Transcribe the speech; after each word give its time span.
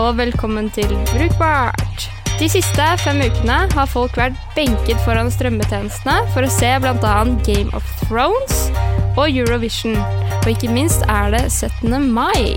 og 0.00 0.16
velkommen 0.16 0.70
til 0.72 0.88
Brukbart. 1.10 2.06
De 2.40 2.46
siste 2.48 2.84
fem 3.02 3.18
ukene 3.20 3.58
har 3.74 3.88
folk 3.90 4.16
vært 4.16 4.38
benket 4.56 4.96
foran 5.04 5.28
strømmetjenestene 5.32 6.14
for 6.32 6.46
å 6.46 6.52
se 6.52 6.70
bl.a. 6.80 7.16
Game 7.44 7.68
of 7.76 7.84
Thrones 8.06 8.70
og 9.18 9.26
Eurovision. 9.28 9.98
Og 10.40 10.48
ikke 10.54 10.72
minst 10.72 11.04
er 11.04 11.34
det 11.36 11.44
17. 11.52 12.08
mai. 12.16 12.56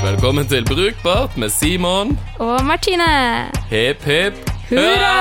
Velkommen 0.00 0.48
til 0.48 0.64
Brukbart 0.68 1.36
med 1.36 1.52
Simon. 1.52 2.16
Og 2.40 2.64
Martine. 2.64 3.12
Hipp, 3.68 4.08
hipp, 4.08 4.40
Hurra! 4.72 5.14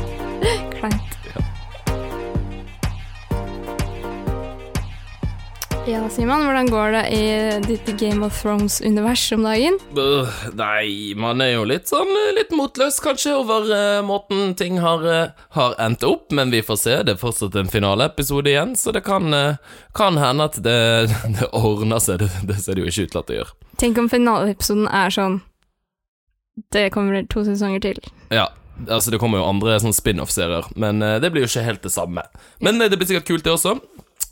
Ja, 5.84 6.08
Simon, 6.08 6.46
hvordan 6.46 6.70
går 6.72 6.94
det 6.94 7.00
i 7.12 7.24
ditt 7.66 7.88
Game 8.00 8.24
of 8.24 8.38
Thrones-univers 8.40 9.32
om 9.36 9.42
dagen? 9.44 9.74
Øh, 10.00 10.30
Nei, 10.56 11.12
man 11.12 11.42
er 11.44 11.50
jo 11.58 11.66
litt 11.68 11.90
sånn 11.92 12.08
eh, 12.08 12.30
litt 12.38 12.54
motløs 12.56 12.96
kanskje 13.04 13.34
over 13.36 13.68
uh, 13.68 14.00
måten 14.00 14.54
ting 14.56 14.78
har, 14.80 15.04
uh, 15.04 15.42
har 15.52 15.74
endt 15.84 16.06
opp, 16.08 16.32
men 16.32 16.48
vi 16.54 16.62
får 16.64 16.78
se. 16.80 16.94
Det 17.04 17.12
er 17.12 17.20
fortsatt 17.20 17.58
en 17.60 17.68
finaleepisode 17.68 18.48
igjen, 18.48 18.72
så 18.80 18.94
det 18.96 19.02
kan, 19.04 19.28
kan 19.92 20.16
hende 20.16 20.46
at 20.48 20.56
det, 20.64 20.78
det 21.36 21.50
ordner 21.52 22.00
seg. 22.00 22.24
Det, 22.24 22.30
det 22.48 22.56
ser 22.64 22.80
det 22.80 22.86
jo 22.86 22.94
ikke 22.94 23.04
ut 23.04 23.12
til 23.12 23.20
at 23.20 23.28
det 23.28 23.38
gjør. 23.42 23.52
Tenk 23.84 24.00
om 24.00 24.08
finaleepisoden 24.08 24.88
er 24.88 25.12
sånn 25.12 25.42
Det 26.72 26.86
kommer 26.96 27.28
to 27.28 27.44
sesonger 27.44 27.84
til. 27.84 28.00
Ja, 28.32 28.46
altså 28.88 29.12
det 29.12 29.20
kommer 29.20 29.42
jo 29.42 29.50
andre 29.52 29.76
sånn 29.84 29.92
spin-off-serier, 29.92 30.72
men 30.80 31.04
det 31.20 31.28
blir 31.28 31.44
jo 31.44 31.52
ikke 31.52 31.68
helt 31.68 31.84
det 31.84 31.92
samme. 31.92 32.24
Men 32.64 32.80
det 32.80 32.96
blir 32.96 33.10
sikkert 33.12 33.28
kult, 33.28 33.44
det 33.44 33.52
også. 33.52 33.76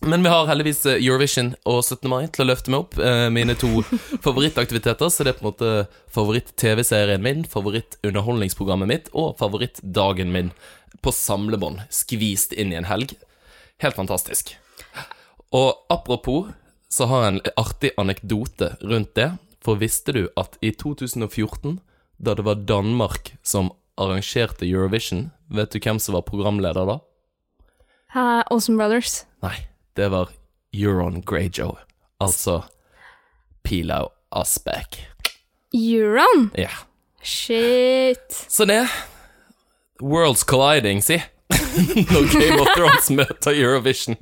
Men 0.07 0.23
vi 0.23 0.29
har 0.29 0.49
heldigvis 0.51 0.81
eh, 0.91 0.99
Eurovision 0.99 1.53
og 1.69 1.85
17. 1.85 2.09
mai 2.11 2.25
til 2.35 2.43
å 2.43 2.49
løfte 2.49 2.73
meg 2.73 2.81
opp. 2.83 2.97
eh, 2.99 3.29
Mine 3.31 3.55
to 3.59 3.85
favorittaktiviteter. 4.27 5.11
Så 5.13 5.23
det 5.23 5.33
er 5.33 5.39
på 5.39 5.45
en 5.47 5.51
måte 5.53 5.71
favoritt-TV-serien 6.15 7.23
min, 7.23 7.45
favoritt-underholdningsprogrammet 7.47 8.91
mitt 8.91 9.13
og 9.15 9.37
favorittdagen 9.39 10.35
min 10.35 10.51
på 11.07 11.15
samlebånd. 11.15 11.85
Skvist 11.95 12.53
inn 12.53 12.75
i 12.75 12.81
en 12.81 12.91
helg. 12.91 13.15
Helt 13.83 13.99
fantastisk. 13.99 14.57
Og 15.55 15.71
apropos, 15.93 16.51
så 16.91 17.07
har 17.09 17.25
jeg 17.25 17.37
en 17.37 17.43
artig 17.63 17.95
anekdote 18.01 18.75
rundt 18.83 19.15
det. 19.19 19.31
For 19.63 19.79
visste 19.79 20.15
du 20.17 20.25
at 20.37 20.59
i 20.67 20.75
2014, 20.75 21.79
da 22.19 22.35
det 22.35 22.45
var 22.47 22.67
Danmark 22.67 23.37
som 23.47 23.71
arrangerte 24.01 24.67
Eurovision, 24.67 25.29
vet 25.47 25.71
du 25.71 25.79
hvem 25.79 26.03
som 26.03 26.19
var 26.19 26.27
programleder 26.27 26.91
da? 26.91 26.99
Uh, 28.13 28.43
Olsen 28.53 28.77
Brothers. 28.77 29.23
Nei, 29.45 29.57
det 29.97 30.09
var 30.13 30.29
Euron 30.73 31.21
Greyjoy. 31.23 31.77
Altså 32.21 32.63
Pilau 33.65 34.09
Asbæk. 34.33 35.01
Euron? 35.75 36.51
Ja. 36.59 36.71
Shit. 37.23 38.47
Så 38.49 38.65
det 38.65 38.89
Worlds 40.03 40.45
colliding, 40.45 41.03
si. 41.03 41.23
Når 42.13 42.41
Game 42.41 42.61
of 42.61 42.69
Thrones 42.77 43.11
møter 43.11 43.53
Eurovision. 43.55 44.17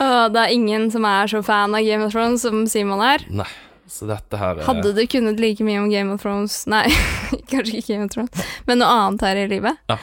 Åh, 0.00 0.28
det 0.30 0.40
er 0.42 0.52
ingen 0.54 0.90
som 0.92 1.04
er 1.08 1.26
så 1.30 1.40
fan 1.42 1.74
av 1.74 1.82
Game 1.84 2.04
of 2.06 2.12
Thrones 2.14 2.44
som 2.46 2.66
Simon 2.70 3.02
er. 3.02 3.24
Nei, 3.32 3.48
så 3.90 4.06
dette 4.10 4.38
her 4.38 4.60
er 4.60 4.68
Hadde 4.68 4.92
du 4.94 5.02
kunnet 5.10 5.40
like 5.42 5.64
mye 5.66 5.80
om 5.82 5.88
Game 5.90 6.12
of 6.14 6.22
Thrones 6.22 6.60
Nei, 6.70 6.84
kanskje 7.50 7.80
ikke 7.80 7.96
Game 7.96 8.06
of 8.06 8.14
Thrones, 8.14 8.46
men 8.68 8.82
noe 8.82 8.92
annet 8.92 9.26
her 9.26 9.42
i 9.42 9.48
livet, 9.50 9.80
Ja, 9.90 9.98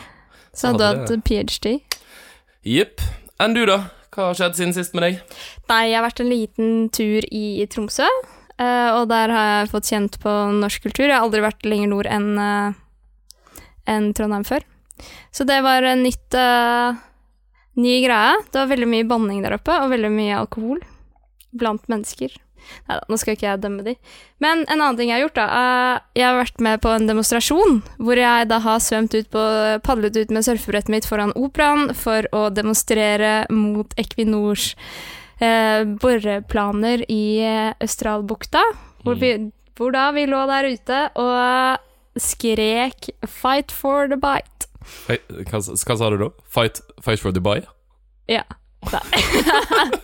så 0.53 0.73
hadde 0.73 0.89
du 1.08 1.16
hatt 1.16 1.25
ph.d. 1.30 1.77
Jepp. 2.67 3.03
Enn 3.44 3.56
du, 3.58 3.66
da? 3.69 3.86
Hva 4.14 4.30
har 4.30 4.38
skjedd 4.39 4.59
siden 4.59 4.75
sist 4.75 4.94
med 4.95 5.08
deg? 5.08 5.19
Nei, 5.72 5.81
jeg 5.89 5.97
har 5.97 6.06
vært 6.06 6.22
en 6.23 6.31
liten 6.31 6.72
tur 6.94 7.25
i 7.33 7.66
Tromsø, 7.72 8.08
eh, 8.58 8.89
og 8.94 9.08
der 9.11 9.33
har 9.33 9.50
jeg 9.50 9.72
fått 9.73 9.89
kjent 9.89 10.20
på 10.23 10.33
norsk 10.60 10.86
kultur. 10.86 11.08
Jeg 11.08 11.17
har 11.17 11.26
aldri 11.26 11.43
vært 11.43 11.65
lenger 11.67 11.92
nord 11.92 12.10
enn 12.11 12.32
en 13.89 14.14
Trondheim 14.15 14.45
før. 14.48 14.64
Så 15.33 15.45
det 15.48 15.60
var 15.65 15.83
en 15.87 16.04
nytt 16.05 16.37
uh, 16.37 16.95
ny 17.80 17.95
greie. 18.05 18.39
Det 18.52 18.61
var 18.61 18.71
veldig 18.71 18.89
mye 18.89 19.08
banning 19.10 19.43
der 19.43 19.58
oppe, 19.58 19.76
og 19.82 19.92
veldig 19.93 20.11
mye 20.14 20.39
alkohol 20.39 20.83
blant 21.54 21.86
mennesker. 21.92 22.33
Nei 22.87 22.97
da, 22.99 23.05
nå 23.09 23.19
skal 23.19 23.37
ikke 23.37 23.47
jeg 23.47 23.61
dømme 23.63 23.85
de. 23.85 23.95
Men 24.43 24.63
en 24.67 24.79
annen 24.79 24.99
ting 24.99 25.11
jeg 25.11 25.19
har 25.19 25.25
gjort, 25.27 25.39
da. 25.39 25.47
eh, 25.59 26.03
jeg 26.19 26.27
har 26.27 26.39
vært 26.39 26.63
med 26.67 26.83
på 26.83 26.93
en 26.93 27.09
demonstrasjon 27.09 27.81
hvor 27.97 28.19
jeg 28.19 28.49
da 28.51 28.59
har 28.63 28.83
svømt 28.83 29.17
ut 29.17 29.29
på 29.33 29.43
Padlet 29.85 30.19
ut 30.19 30.33
med 30.33 30.45
surfebrettet 30.47 30.93
mitt 30.93 31.07
foran 31.09 31.35
operaen 31.39 31.93
for 31.97 32.27
å 32.35 32.47
demonstrere 32.53 33.43
mot 33.53 33.93
Equinors 33.99 34.73
eh, 35.43 35.83
boreplaner 35.99 37.05
i 37.11 37.23
Østralbukta. 37.83 38.63
Hvor, 39.03 39.19
vi, 39.19 39.35
hvor 39.77 39.91
da 39.95 40.09
vi 40.15 40.27
lå 40.30 40.45
der 40.47 40.69
ute 40.71 40.99
og 41.19 42.19
skrek 42.19 43.09
'Fight 43.25 43.71
for 43.71 44.07
the 44.07 44.15
bite'. 44.15 44.69
Hva, 45.07 45.17
hva 45.59 45.97
sa 45.97 46.09
du 46.11 46.17
da? 46.19 46.30
Fight, 46.45 46.81
fight 47.01 47.19
for 47.19 47.31
Dubai? 47.31 47.63
Ja. 48.27 48.43
Nei. 48.91 49.03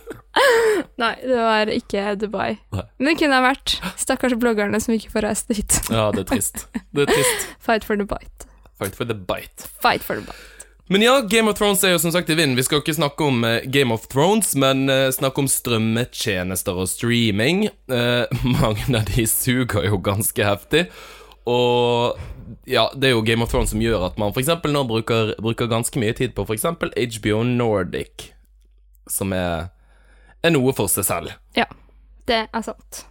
Nei, 1.02 1.14
det 1.24 1.40
var 1.40 1.72
ikke 1.74 2.14
Dubai. 2.20 2.54
Nei. 2.74 2.84
Men 2.98 3.10
det 3.10 3.16
kunne 3.22 3.40
ha 3.40 3.44
vært. 3.50 3.76
Stakkars 4.00 4.36
bloggerne 4.40 4.80
som 4.82 4.94
ikke 4.94 5.12
får 5.16 5.26
reist 5.28 5.50
dit. 5.52 5.80
Ja, 5.96 6.10
det 6.14 6.26
er 6.26 6.30
trist. 6.34 6.66
Det 6.94 7.06
er 7.06 7.12
trist. 7.12 7.50
Fight 7.66 7.86
for 7.86 7.98
the 7.98 8.06
bite. 8.06 8.48
Fight 8.80 8.96
for 8.96 9.08
the 9.08 9.16
bite. 9.16 9.68
Fight 9.82 10.06
for 10.06 10.20
the 10.20 10.26
bite. 10.28 10.46
Men 10.90 11.04
ja, 11.04 11.20
Game 11.20 11.46
of 11.50 11.54
Thrones 11.58 11.84
er 11.86 11.92
jo 11.92 12.00
som 12.02 12.10
sagt 12.10 12.30
i 12.32 12.34
vinden. 12.34 12.56
Vi 12.58 12.64
skal 12.66 12.80
ikke 12.82 12.96
snakke 12.96 13.22
om 13.22 13.44
eh, 13.46 13.60
Game 13.70 13.94
of 13.94 14.08
Thrones, 14.10 14.56
men 14.58 14.88
eh, 14.90 15.06
snakke 15.14 15.38
om 15.44 15.46
strømmetjenester 15.46 16.80
og 16.82 16.88
streaming. 16.90 17.68
Eh, 17.86 18.40
mange 18.58 18.88
av 18.98 19.06
de 19.12 19.26
suger 19.30 19.86
jo 19.86 20.00
ganske 20.02 20.46
heftig. 20.48 20.88
Og 21.46 22.18
ja, 22.66 22.88
det 22.98 23.06
er 23.06 23.14
jo 23.14 23.22
Game 23.22 23.46
of 23.46 23.52
Thrones 23.52 23.70
som 23.70 23.82
gjør 23.82 24.08
at 24.08 24.18
man 24.18 24.34
f.eks. 24.34 24.50
nå 24.66 24.82
bruker, 24.90 25.36
bruker 25.38 25.70
ganske 25.70 26.02
mye 26.02 26.16
tid 26.18 26.34
på 26.34 26.42
f.eks. 26.48 26.66
HBO 27.14 27.44
Nordic, 27.46 28.32
som 29.06 29.30
er, 29.36 29.70
er 30.42 30.54
noe 30.54 30.74
for 30.76 30.90
seg 30.92 31.06
selv. 31.08 31.36
Ja, 31.56 31.66
det 32.30 32.46
er 32.48 32.64
sant. 32.64 33.04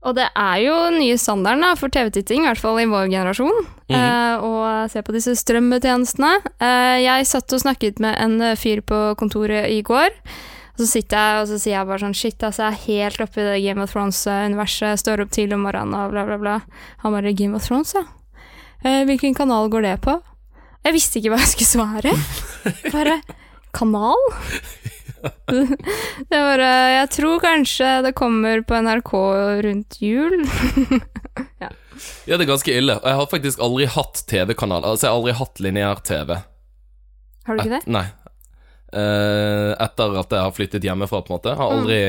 Og 0.00 0.14
det 0.16 0.30
er 0.32 0.60
jo 0.64 0.76
nye 0.94 1.16
standarden 1.20 1.64
da, 1.64 1.74
for 1.76 1.92
TV-titting, 1.92 2.46
i 2.46 2.48
hvert 2.48 2.60
fall 2.62 2.78
i 2.80 2.88
vår 2.88 3.10
generasjon, 3.12 3.66
eh, 3.92 4.40
å 4.40 4.52
se 4.88 5.02
på 5.04 5.12
disse 5.12 5.34
strømmetjenestene. 5.36 6.30
Eh, 6.56 7.00
jeg 7.04 7.28
satt 7.28 7.52
og 7.52 7.60
snakket 7.60 8.00
med 8.00 8.16
en 8.16 8.38
eh, 8.40 8.56
fyr 8.56 8.80
på 8.80 9.00
kontoret 9.20 9.68
i 9.68 9.82
går, 9.84 10.08
og 10.72 10.80
så 10.80 10.88
sitter 10.88 11.20
jeg 11.20 11.42
og 11.42 11.50
så 11.50 11.58
sier 11.60 11.74
jeg 11.74 11.88
bare 11.90 12.00
sånn 12.00 12.16
Shit, 12.16 12.40
altså, 12.40 12.70
jeg 12.70 12.78
er 12.78 12.86
helt 12.86 13.20
oppe 13.26 13.42
i 13.42 13.44
det 13.50 13.58
Game 13.66 13.84
of 13.84 13.92
Thrones-universet, 13.92 15.02
står 15.02 15.26
opp 15.26 15.36
tidlig 15.36 15.58
om 15.58 15.68
morgenen 15.68 15.98
og 15.98 16.14
bla, 16.14 16.24
bla, 16.24 16.40
bla. 16.40 16.56
Han 17.04 17.18
bare 17.18 17.36
Game 17.36 17.60
of 17.60 17.68
Thrones, 17.68 17.92
ja. 17.98 18.06
Eh, 18.80 19.02
hvilken 19.04 19.36
kanal 19.36 19.68
går 19.68 19.84
det 19.84 19.98
på? 20.08 20.16
Jeg 20.80 20.96
visste 20.96 21.20
ikke 21.20 21.34
hva 21.34 21.42
jeg 21.42 21.52
skulle 21.52 21.74
svare. 21.74 22.16
Bare 22.94 23.20
Kanal? 23.76 24.16
Det 25.20 26.36
er 26.36 26.44
bare 26.46 26.70
Jeg 26.94 27.08
tror 27.16 27.40
kanskje 27.42 27.88
det 28.06 28.12
kommer 28.18 28.62
på 28.66 28.80
NRK 28.86 29.14
rundt 29.66 30.00
jul. 30.04 30.42
Ja, 32.24 32.36
det 32.36 32.46
er 32.46 32.48
ganske 32.48 32.72
ille. 32.72 32.96
Og 32.96 33.08
jeg 33.08 33.18
har 33.18 33.26
faktisk 33.28 33.62
aldri 33.64 33.86
hatt 33.92 34.22
TV-kanal. 34.30 34.86
Altså, 34.88 35.06
jeg 35.06 35.12
har 35.12 35.18
aldri 35.18 35.36
hatt 35.36 35.60
lineær-TV. 35.60 36.30
Har 37.46 37.56
du 37.56 37.62
ikke 37.64 37.74
det? 37.76 37.82
Nei. 37.90 38.06
Uh, 38.90 39.76
etter 39.78 40.16
at 40.18 40.32
jeg 40.34 40.46
har 40.46 40.54
flyttet 40.54 40.86
hjemmefra, 40.86 41.22
på 41.22 41.32
en 41.32 41.36
måte. 41.36 41.54
Har 41.58 41.74
aldri, 41.76 42.00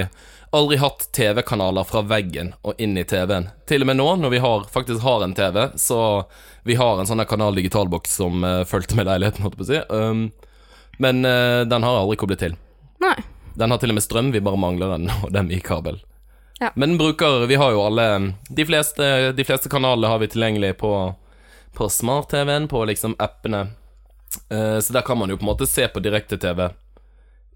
aldri 0.56 0.80
hatt 0.82 1.08
TV-kanaler 1.18 1.88
fra 1.88 2.04
veggen 2.08 2.54
og 2.68 2.80
inn 2.82 2.98
i 2.98 3.06
TV-en. 3.08 3.52
Til 3.70 3.86
og 3.86 3.92
med 3.92 4.00
nå, 4.00 4.08
når 4.24 4.36
vi 4.36 4.42
har, 4.46 4.66
faktisk 4.72 5.04
har 5.06 5.26
en 5.26 5.36
TV, 5.38 5.62
så 5.76 6.02
vi 6.68 6.78
har 6.80 7.00
en 7.00 7.10
sånn 7.10 7.26
kanal 7.30 7.58
digitalboks 7.58 8.18
som 8.22 8.46
uh, 8.48 8.62
fulgte 8.70 8.98
med 9.00 9.10
leiligheten, 9.12 9.46
holdt 9.46 9.60
jeg 9.60 9.64
på 9.64 9.68
å 9.68 9.72
si. 9.72 9.84
Um, 9.92 10.28
men 11.02 11.26
uh, 11.26 11.62
den 11.68 11.86
har 11.86 11.98
jeg 11.98 12.06
aldri 12.06 12.22
koblet 12.24 12.46
til. 12.48 12.60
Nei. 13.02 13.18
Den 13.58 13.72
har 13.74 13.82
til 13.82 13.92
og 13.92 13.98
med 13.98 14.06
strøm, 14.06 14.32
vi 14.32 14.42
bare 14.44 14.60
mangler 14.60 14.96
den, 14.96 15.10
og 15.24 15.34
den 15.34 15.52
i 15.52 15.60
kabel. 15.60 16.00
Ja. 16.62 16.70
Men 16.76 16.98
bruker 16.98 17.48
Vi 17.50 17.56
har 17.58 17.72
jo 17.74 17.82
alle 17.82 18.34
De 18.50 18.66
fleste, 18.66 19.32
de 19.32 19.44
fleste 19.44 19.70
kanalene 19.70 20.12
har 20.12 20.20
vi 20.22 20.28
tilgjengelig 20.30 20.76
på, 20.78 20.92
på 21.74 21.90
smart-TV-en, 21.90 22.68
på 22.70 22.86
liksom 22.86 23.16
appene. 23.20 23.66
Uh, 24.54 24.80
så 24.80 24.94
der 24.94 25.02
kan 25.02 25.18
man 25.18 25.30
jo 25.30 25.38
på 25.38 25.44
en 25.44 25.50
måte 25.50 25.68
se 25.68 25.88
på 25.88 26.00
direkte-TV 26.00 26.70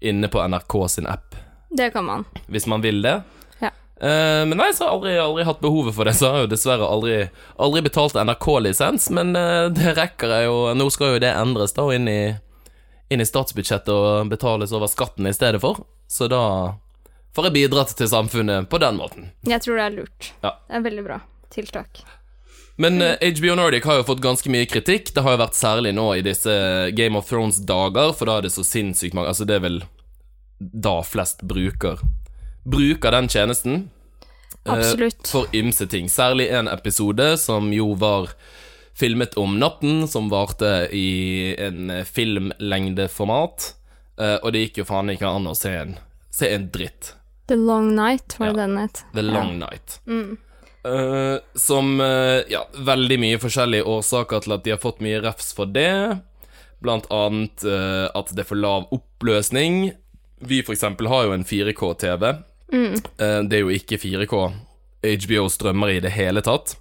inne 0.00 0.28
på 0.28 0.42
NRK 0.48 0.88
sin 0.88 1.06
app, 1.06 1.34
Det 1.68 1.90
kan 1.90 2.04
man. 2.04 2.24
hvis 2.46 2.66
man 2.66 2.82
vil 2.82 3.02
det. 3.02 3.22
Ja. 3.60 3.70
Uh, 4.02 4.42
men 4.48 4.58
nei, 4.58 4.72
så 4.74 4.84
har 4.84 4.90
jeg 4.90 4.96
aldri, 4.96 5.14
aldri 5.22 5.46
hatt 5.48 5.62
behovet 5.62 5.94
for 5.94 6.04
det, 6.04 6.16
så 6.18 6.28
har 6.28 6.36
jeg 6.36 6.48
jo 6.48 6.52
dessverre 6.52 6.90
aldri, 6.90 7.16
aldri 7.56 7.84
betalt 7.86 8.18
NRK-lisens. 8.18 9.08
Men 9.10 9.32
uh, 9.38 9.70
det 9.72 9.94
rekker 9.96 10.34
jeg 10.34 10.50
jo 10.50 10.58
Nå 10.76 10.90
skal 10.92 11.14
jo 11.14 11.22
det 11.22 11.32
endres 11.32 11.72
da 11.78 11.86
inn 11.94 12.10
i, 12.10 12.20
inn 13.12 13.22
i 13.22 13.28
statsbudsjettet 13.28 13.92
og 13.92 14.30
betales 14.32 14.74
over 14.74 14.90
skatten 14.90 15.28
i 15.28 15.34
stedet 15.36 15.60
for. 15.62 15.84
Så 16.10 16.28
da 16.30 16.42
får 17.36 17.48
jeg 17.48 17.56
bidratt 17.56 17.94
til 17.98 18.10
samfunnet 18.10 18.68
på 18.72 18.80
den 18.82 18.98
måten. 18.98 19.30
Jeg 19.46 19.62
tror 19.64 19.78
det 19.78 19.86
er 19.86 19.96
lurt. 20.00 20.30
Ja. 20.42 20.54
Det 20.66 20.78
er 20.80 20.86
veldig 20.88 21.06
bra 21.06 21.20
tiltak. 21.54 22.02
Men 22.76 23.00
eh, 23.00 23.16
HBO 23.38 23.54
Nordic 23.56 23.86
har 23.88 24.00
jo 24.00 24.08
fått 24.10 24.20
ganske 24.24 24.50
mye 24.52 24.68
kritikk. 24.68 25.14
Det 25.14 25.24
har 25.24 25.36
jo 25.36 25.40
vært 25.40 25.56
særlig 25.56 25.94
nå 25.96 26.10
i 26.18 26.24
disse 26.24 26.52
Game 26.96 27.16
of 27.16 27.28
Thrones-dager, 27.30 28.12
for 28.16 28.28
da 28.28 28.38
er 28.38 28.46
det 28.48 28.52
så 28.52 28.64
sinnssykt 28.66 29.16
mange 29.16 29.32
Altså, 29.32 29.46
det 29.48 29.56
er 29.56 29.64
vel 29.64 29.82
da 30.58 30.98
flest 31.04 31.44
bruker 31.44 32.00
bruker 32.66 33.12
den 33.12 33.28
tjenesten 33.28 33.74
eh, 34.64 34.72
Absolutt. 34.72 35.28
for 35.28 35.46
ymse 35.56 35.86
ting. 35.86 36.08
Særlig 36.10 36.48
en 36.50 36.68
episode 36.68 37.36
som 37.38 37.72
jo 37.72 37.92
var 37.94 38.32
filmet 38.96 39.34
om 39.36 39.58
natten, 39.60 40.06
som 40.08 40.30
varte 40.32 40.88
i 40.96 41.54
en 41.60 41.92
filmlengdeformat. 42.08 43.74
Uh, 44.20 44.36
og 44.42 44.52
det 44.54 44.62
gikk 44.66 44.78
jo 44.82 44.86
faen 44.88 45.12
ikke 45.12 45.28
an 45.28 45.48
å 45.50 45.54
se 45.56 45.74
en, 45.76 45.96
se 46.32 46.48
en 46.54 46.70
dritt. 46.72 47.12
The 47.46 47.58
Long 47.60 47.92
Night, 47.94 48.38
var 48.40 48.54
det 48.54 48.62
Ja. 48.62 48.66
den 48.66 48.76
het. 48.80 49.04
The 49.14 49.22
Long 49.22 49.58
Night. 49.60 50.00
Mm. 50.06 50.38
Uh, 50.86 51.38
som 51.54 52.00
uh, 52.00 52.40
Ja, 52.48 52.64
veldig 52.78 53.18
mye 53.20 53.38
forskjellige 53.42 53.84
årsaker 53.90 54.40
til 54.44 54.52
at 54.54 54.64
de 54.64 54.70
har 54.70 54.78
fått 54.82 55.00
mye 55.04 55.20
refs 55.22 55.52
for 55.54 55.66
det. 55.66 56.20
Blant 56.82 57.06
annet 57.10 57.64
uh, 57.66 58.08
at 58.14 58.32
det 58.34 58.44
er 58.44 58.48
for 58.48 58.56
lav 58.60 58.88
oppløsning. 58.94 59.92
Vi 60.40 60.62
for 60.62 60.76
eksempel 60.76 61.08
har 61.10 61.26
jo 61.26 61.32
en 61.36 61.44
4K-TV. 61.44 62.24
Mm. 62.72 62.94
Eh, 62.94 63.40
det 63.48 63.56
er 63.56 63.62
jo 63.62 63.70
ikke 63.72 63.96
4K 63.96 64.40
HBO 65.06 65.46
strømmer 65.48 65.94
i 65.94 66.00
det 66.02 66.10
hele 66.12 66.42
tatt. 66.44 66.74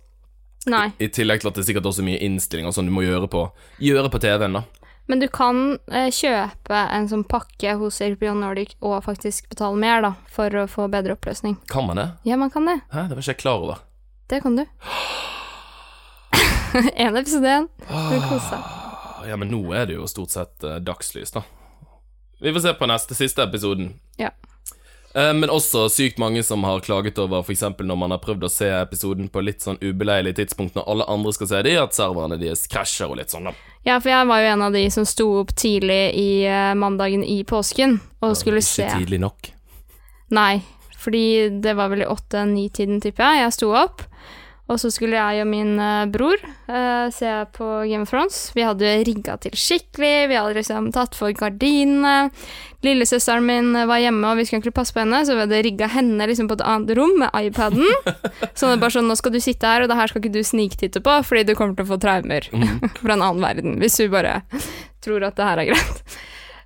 Nei. 0.70 0.90
I 0.98 1.10
tillegg 1.14 1.44
til 1.44 1.50
at 1.52 1.58
det 1.58 1.64
er 1.64 1.68
sikkert 1.70 1.90
også 1.92 2.06
mye 2.06 2.22
innstillinger 2.26 2.74
som 2.74 2.88
du 2.88 2.94
må 2.94 3.04
gjøre 3.06 3.30
på, 3.32 3.44
gjøre 3.84 4.10
på 4.14 4.22
TV-en. 4.24 4.58
da 4.60 4.64
Men 5.08 5.22
du 5.22 5.28
kan 5.30 5.78
eh, 5.92 6.10
kjøpe 6.14 6.80
en 6.98 7.10
sånn 7.12 7.26
pakke 7.30 7.76
hos 7.82 8.02
HBO 8.02 8.34
Nordic 8.40 8.76
og 8.82 9.04
faktisk 9.06 9.50
betale 9.52 9.78
mer, 9.82 10.02
da, 10.06 10.14
for 10.32 10.50
å 10.58 10.66
få 10.72 10.88
bedre 10.92 11.18
oppløsning. 11.18 11.60
Kan 11.72 11.88
man 11.90 12.02
det? 12.02 12.08
Ja, 12.26 12.40
man 12.42 12.54
kan 12.54 12.66
det. 12.66 12.80
Hæ, 12.94 13.08
det 13.10 13.18
var 13.20 13.22
ikke 13.22 13.36
jeg 13.36 13.44
klar 13.44 13.62
over. 13.62 13.84
Det 14.30 14.42
kan 14.42 14.58
du. 14.58 14.66
Én 17.06 17.16
episode 17.16 17.46
igjen. 17.48 17.70
Du 17.88 18.18
kose 18.26 18.58
deg. 18.58 18.74
Ja, 19.30 19.38
men 19.42 19.50
nå 19.50 19.62
er 19.74 19.88
det 19.90 19.96
jo 19.96 20.10
stort 20.10 20.34
sett 20.34 20.66
eh, 20.66 20.82
dagslys, 20.84 21.32
da. 21.34 21.46
Vi 22.42 22.52
får 22.54 22.66
se 22.66 22.74
på 22.78 22.90
neste, 22.90 23.16
siste 23.18 23.46
episoden. 23.46 23.94
Ja. 24.22 24.34
Eh, 25.16 25.34
men 25.34 25.50
også 25.50 25.86
sykt 25.90 26.18
mange 26.20 26.44
som 26.44 26.64
har 26.68 26.82
klaget 26.84 27.20
over 27.24 27.40
f.eks. 27.40 27.64
når 27.80 28.00
man 28.00 28.12
har 28.12 28.20
prøvd 28.24 28.44
å 28.44 28.52
se 28.52 28.68
episoden 28.76 29.30
på 29.32 29.44
litt 29.46 29.64
sånn 29.64 29.80
ubeleilig 29.80 30.36
tidspunkt 30.42 30.76
når 30.76 30.90
alle 30.92 31.08
andre 31.12 31.32
skal 31.38 31.52
se 31.54 31.62
de, 31.68 31.76
at 31.80 31.96
serverne 31.96 32.40
deres 32.42 32.66
krasjer 32.72 33.14
og 33.14 33.22
litt 33.22 33.32
sånn, 33.32 33.48
da. 33.48 33.56
Ja, 33.88 34.00
for 34.02 34.12
jeg 34.12 34.28
var 34.28 34.44
jo 34.44 34.52
en 34.52 34.66
av 34.66 34.76
de 34.76 34.84
som 34.92 35.08
sto 35.08 35.30
opp 35.40 35.54
tidlig 35.56 36.02
i 36.20 36.30
eh, 36.50 36.74
mandagen 36.76 37.24
i 37.24 37.44
påsken 37.48 38.00
og 38.26 38.36
skulle 38.36 38.64
se. 38.66 38.90
Ikke 38.90 39.06
tidlig 39.06 39.22
nok. 39.24 39.52
Nei, 40.36 40.60
fordi 41.00 41.26
det 41.64 41.78
var 41.78 41.94
vel 41.94 42.04
i 42.04 42.10
åtte-ni-tiden, 42.12 43.00
tipper 43.04 43.30
jeg. 43.30 43.46
Jeg 43.46 43.56
sto 43.56 43.72
opp, 43.78 44.04
og 44.66 44.80
så 44.82 44.90
skulle 44.90 45.18
jeg 45.20 45.44
og 45.44 45.50
min 45.50 45.76
eh, 45.78 46.08
bror 46.10 46.40
uh, 46.42 47.06
se 47.14 47.30
på 47.54 47.66
Game 47.86 48.02
of 48.02 48.10
Thrones. 48.10 48.38
Vi 48.56 48.64
hadde 48.66 48.96
rigga 49.06 49.36
til 49.44 49.54
skikkelig, 49.54 50.30
vi 50.32 50.38
hadde 50.40 50.56
liksom 50.58 50.88
tatt 50.96 51.14
for 51.18 51.34
gardinene. 51.38 52.32
Lillesøsteren 52.86 53.46
min 53.46 53.74
var 53.90 54.02
hjemme, 54.02 54.26
og 54.26 54.40
vi 54.40 54.46
skulle 54.46 54.60
egentlig 54.60 54.74
passe 54.78 54.94
på 54.96 55.04
henne, 55.04 55.22
så 55.26 55.38
vi 55.38 55.44
hadde 55.44 55.62
rigga 55.68 55.90
henne 55.94 56.26
liksom 56.30 56.50
på 56.50 56.58
et 56.58 56.66
annet 56.66 56.96
rom 56.98 57.14
med 57.22 57.38
iPaden. 57.38 57.86
Sånn 58.58 58.74
at 58.74 58.82
bare 58.82 58.96
sånn, 58.98 59.10
nå 59.10 59.18
skal 59.20 59.36
du 59.36 59.42
sitte 59.44 59.70
her, 59.70 59.86
og 59.86 59.92
det 59.92 59.98
her 60.00 60.10
skal 60.10 60.24
ikke 60.24 60.34
du 60.34 60.42
sniktitte 60.46 61.02
på, 61.06 61.18
fordi 61.26 61.46
du 61.46 61.54
kommer 61.58 61.78
til 61.78 61.86
å 61.86 61.92
få 61.94 62.00
traumer 62.02 62.50
fra 63.02 63.18
en 63.18 63.22
annen 63.22 63.46
verden, 63.46 63.78
hvis 63.82 64.00
du 64.02 64.10
bare 64.14 64.40
tror 65.06 65.28
at 65.28 65.38
det 65.38 65.50
her 65.50 65.62
er 65.62 65.70
greit. 65.74 66.18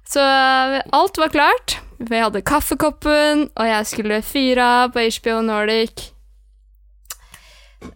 Så 0.09 0.23
eh, 0.23 0.79
alt 0.95 1.19
var 1.19 1.35
klart. 1.35 1.75
Vi 1.99 2.19
hadde 2.23 2.45
kaffekoppen, 2.47 3.49
og 3.59 3.67
jeg 3.67 3.91
skulle 3.91 4.21
fyre 4.23 4.71
av 4.83 4.95
på 4.95 5.03
HBO 5.19 5.41
Nordic. 5.43 6.07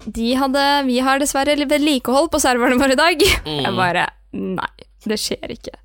De 0.05 0.33
hadde 0.39 0.65
Vi 0.87 0.99
har 1.03 1.21
dessverre 1.21 1.55
vedlikehold 1.69 2.31
på 2.33 2.41
serverne 2.41 2.79
våre 2.79 2.95
i 2.95 2.99
dag. 2.99 3.23
Jeg 3.45 3.77
bare 3.77 4.09
Nei, 4.33 4.71
det 5.05 5.19
skjer 5.21 5.51
ikke. 5.53 5.75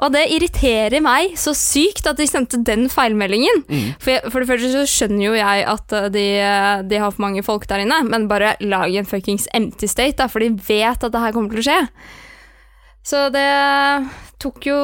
Og 0.00 0.12
det 0.14 0.22
irriterer 0.32 1.02
meg 1.04 1.34
så 1.40 1.54
sykt 1.56 2.06
at 2.08 2.18
de 2.20 2.26
sendte 2.28 2.60
den 2.64 2.86
feilmeldingen. 2.92 3.64
For, 4.00 4.12
jeg, 4.14 4.30
for 4.30 4.42
det 4.42 4.48
første 4.50 4.70
så 4.72 4.84
skjønner 4.88 5.24
jo 5.24 5.32
jeg 5.36 5.64
at 5.72 5.96
uh, 5.96 6.08
de, 6.12 6.26
uh, 6.38 6.84
de 6.86 7.00
har 7.02 7.10
for 7.14 7.24
mange 7.24 7.42
folk 7.46 7.66
der 7.70 7.84
inne, 7.84 7.98
men 8.08 8.28
bare 8.30 8.54
lag 8.62 8.94
en 8.94 9.08
fuckings 9.08 9.48
empty 9.56 9.90
state, 9.90 10.18
da, 10.20 10.28
for 10.30 10.44
de 10.44 10.52
vet 10.68 11.02
at 11.02 11.12
det 11.12 11.24
her 11.24 11.34
kommer 11.34 11.52
til 11.52 11.64
å 11.64 11.66
skje. 11.66 11.80
Så 13.02 13.26
det 13.34 13.48
tok 14.38 14.62
jo 14.68 14.78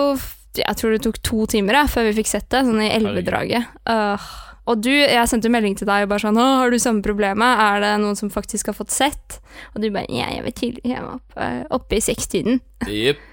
Jeg 0.59 0.75
tror 0.75 0.91
det 0.91 1.05
tok 1.05 1.21
to 1.23 1.45
timer 1.47 1.77
jeg, 1.83 1.91
før 1.93 2.09
vi 2.09 2.17
fikk 2.19 2.33
sett 2.33 2.49
det, 2.51 2.65
sånn 2.67 2.83
i 2.83 2.91
elvedraget. 2.91 3.79
Øh. 3.87 4.31
Og 4.69 4.83
du, 4.85 4.93
jeg 4.93 5.29
sendte 5.31 5.51
melding 5.53 5.77
til 5.79 5.89
deg 5.89 6.05
og 6.05 6.13
bare 6.13 6.25
sånn 6.27 6.39
'Å, 6.39 6.47
har 6.63 6.71
du 6.71 6.79
samme 6.79 7.05
problemet? 7.05 7.63
Er 7.65 7.81
det 7.85 7.93
noen 8.03 8.19
som 8.19 8.31
faktisk 8.31 8.71
har 8.71 8.77
fått 8.77 8.95
sett?' 8.95 9.41
Og 9.75 9.83
du 9.83 9.91
bare 9.91 10.07
'Ja, 10.09 10.29
jeg 10.35 10.45
var 10.45 10.55
tidlig 10.57 10.85
hjemme 10.85 11.15
oppe, 11.19 11.67
oppe 11.71 11.97
i 11.97 12.05
sekstiden'. 12.05 12.61
Jepp. 12.87 13.25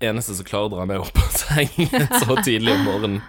Eneste 0.00 0.34
som 0.34 0.46
klarer 0.48 0.70
å 0.70 0.76
dra 0.76 0.86
meg 0.88 1.00
opp 1.04 1.16
av 1.20 1.30
sengen 1.36 2.08
så 2.24 2.36
tidlig 2.40 2.72
om 2.72 2.84
morgenen. 2.88 3.20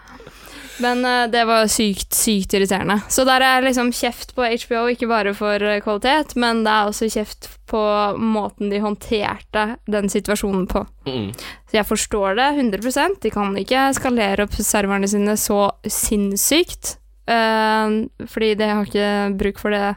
Men 0.82 1.06
uh, 1.06 1.30
det 1.32 1.44
var 1.46 1.68
sykt, 1.68 2.14
sykt 2.16 2.56
irriterende. 2.58 3.02
Så 3.12 3.26
der 3.28 3.44
er 3.46 3.66
liksom 3.66 3.92
kjeft 3.94 4.34
på 4.38 4.46
HBO, 4.46 4.88
ikke 4.90 5.10
bare 5.10 5.34
for 5.38 5.62
øh, 5.62 5.82
kvalitet, 5.84 6.36
men 6.40 6.64
det 6.66 6.72
er 6.72 6.90
også 6.90 7.10
kjeft 7.12 7.50
på 7.70 7.82
måten 8.18 8.72
de 8.72 8.82
håndterte 8.84 9.66
den 9.92 10.10
situasjonen 10.12 10.66
på. 10.72 10.86
Mm. 11.06 11.30
Så 11.70 11.78
jeg 11.78 11.88
forstår 11.88 12.36
det 12.40 12.48
100% 12.60 13.22
De 13.24 13.32
kan 13.34 13.54
ikke 13.58 13.86
skalere 13.96 14.48
opp 14.48 14.58
serverne 14.58 15.08
sine 15.12 15.38
så 15.40 15.70
sinnssykt. 15.86 16.98
Eh, 17.28 17.98
fordi 18.30 18.54
det 18.60 18.72
har 18.72 18.88
ikke 18.88 19.12
bruk 19.42 19.62
for 19.62 19.76
det 19.76 19.96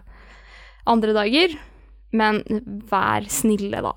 andre 0.85 1.17
dager. 1.17 1.57
Men 2.15 2.43
vær 2.91 3.27
snille, 3.33 3.81
da. 3.83 3.95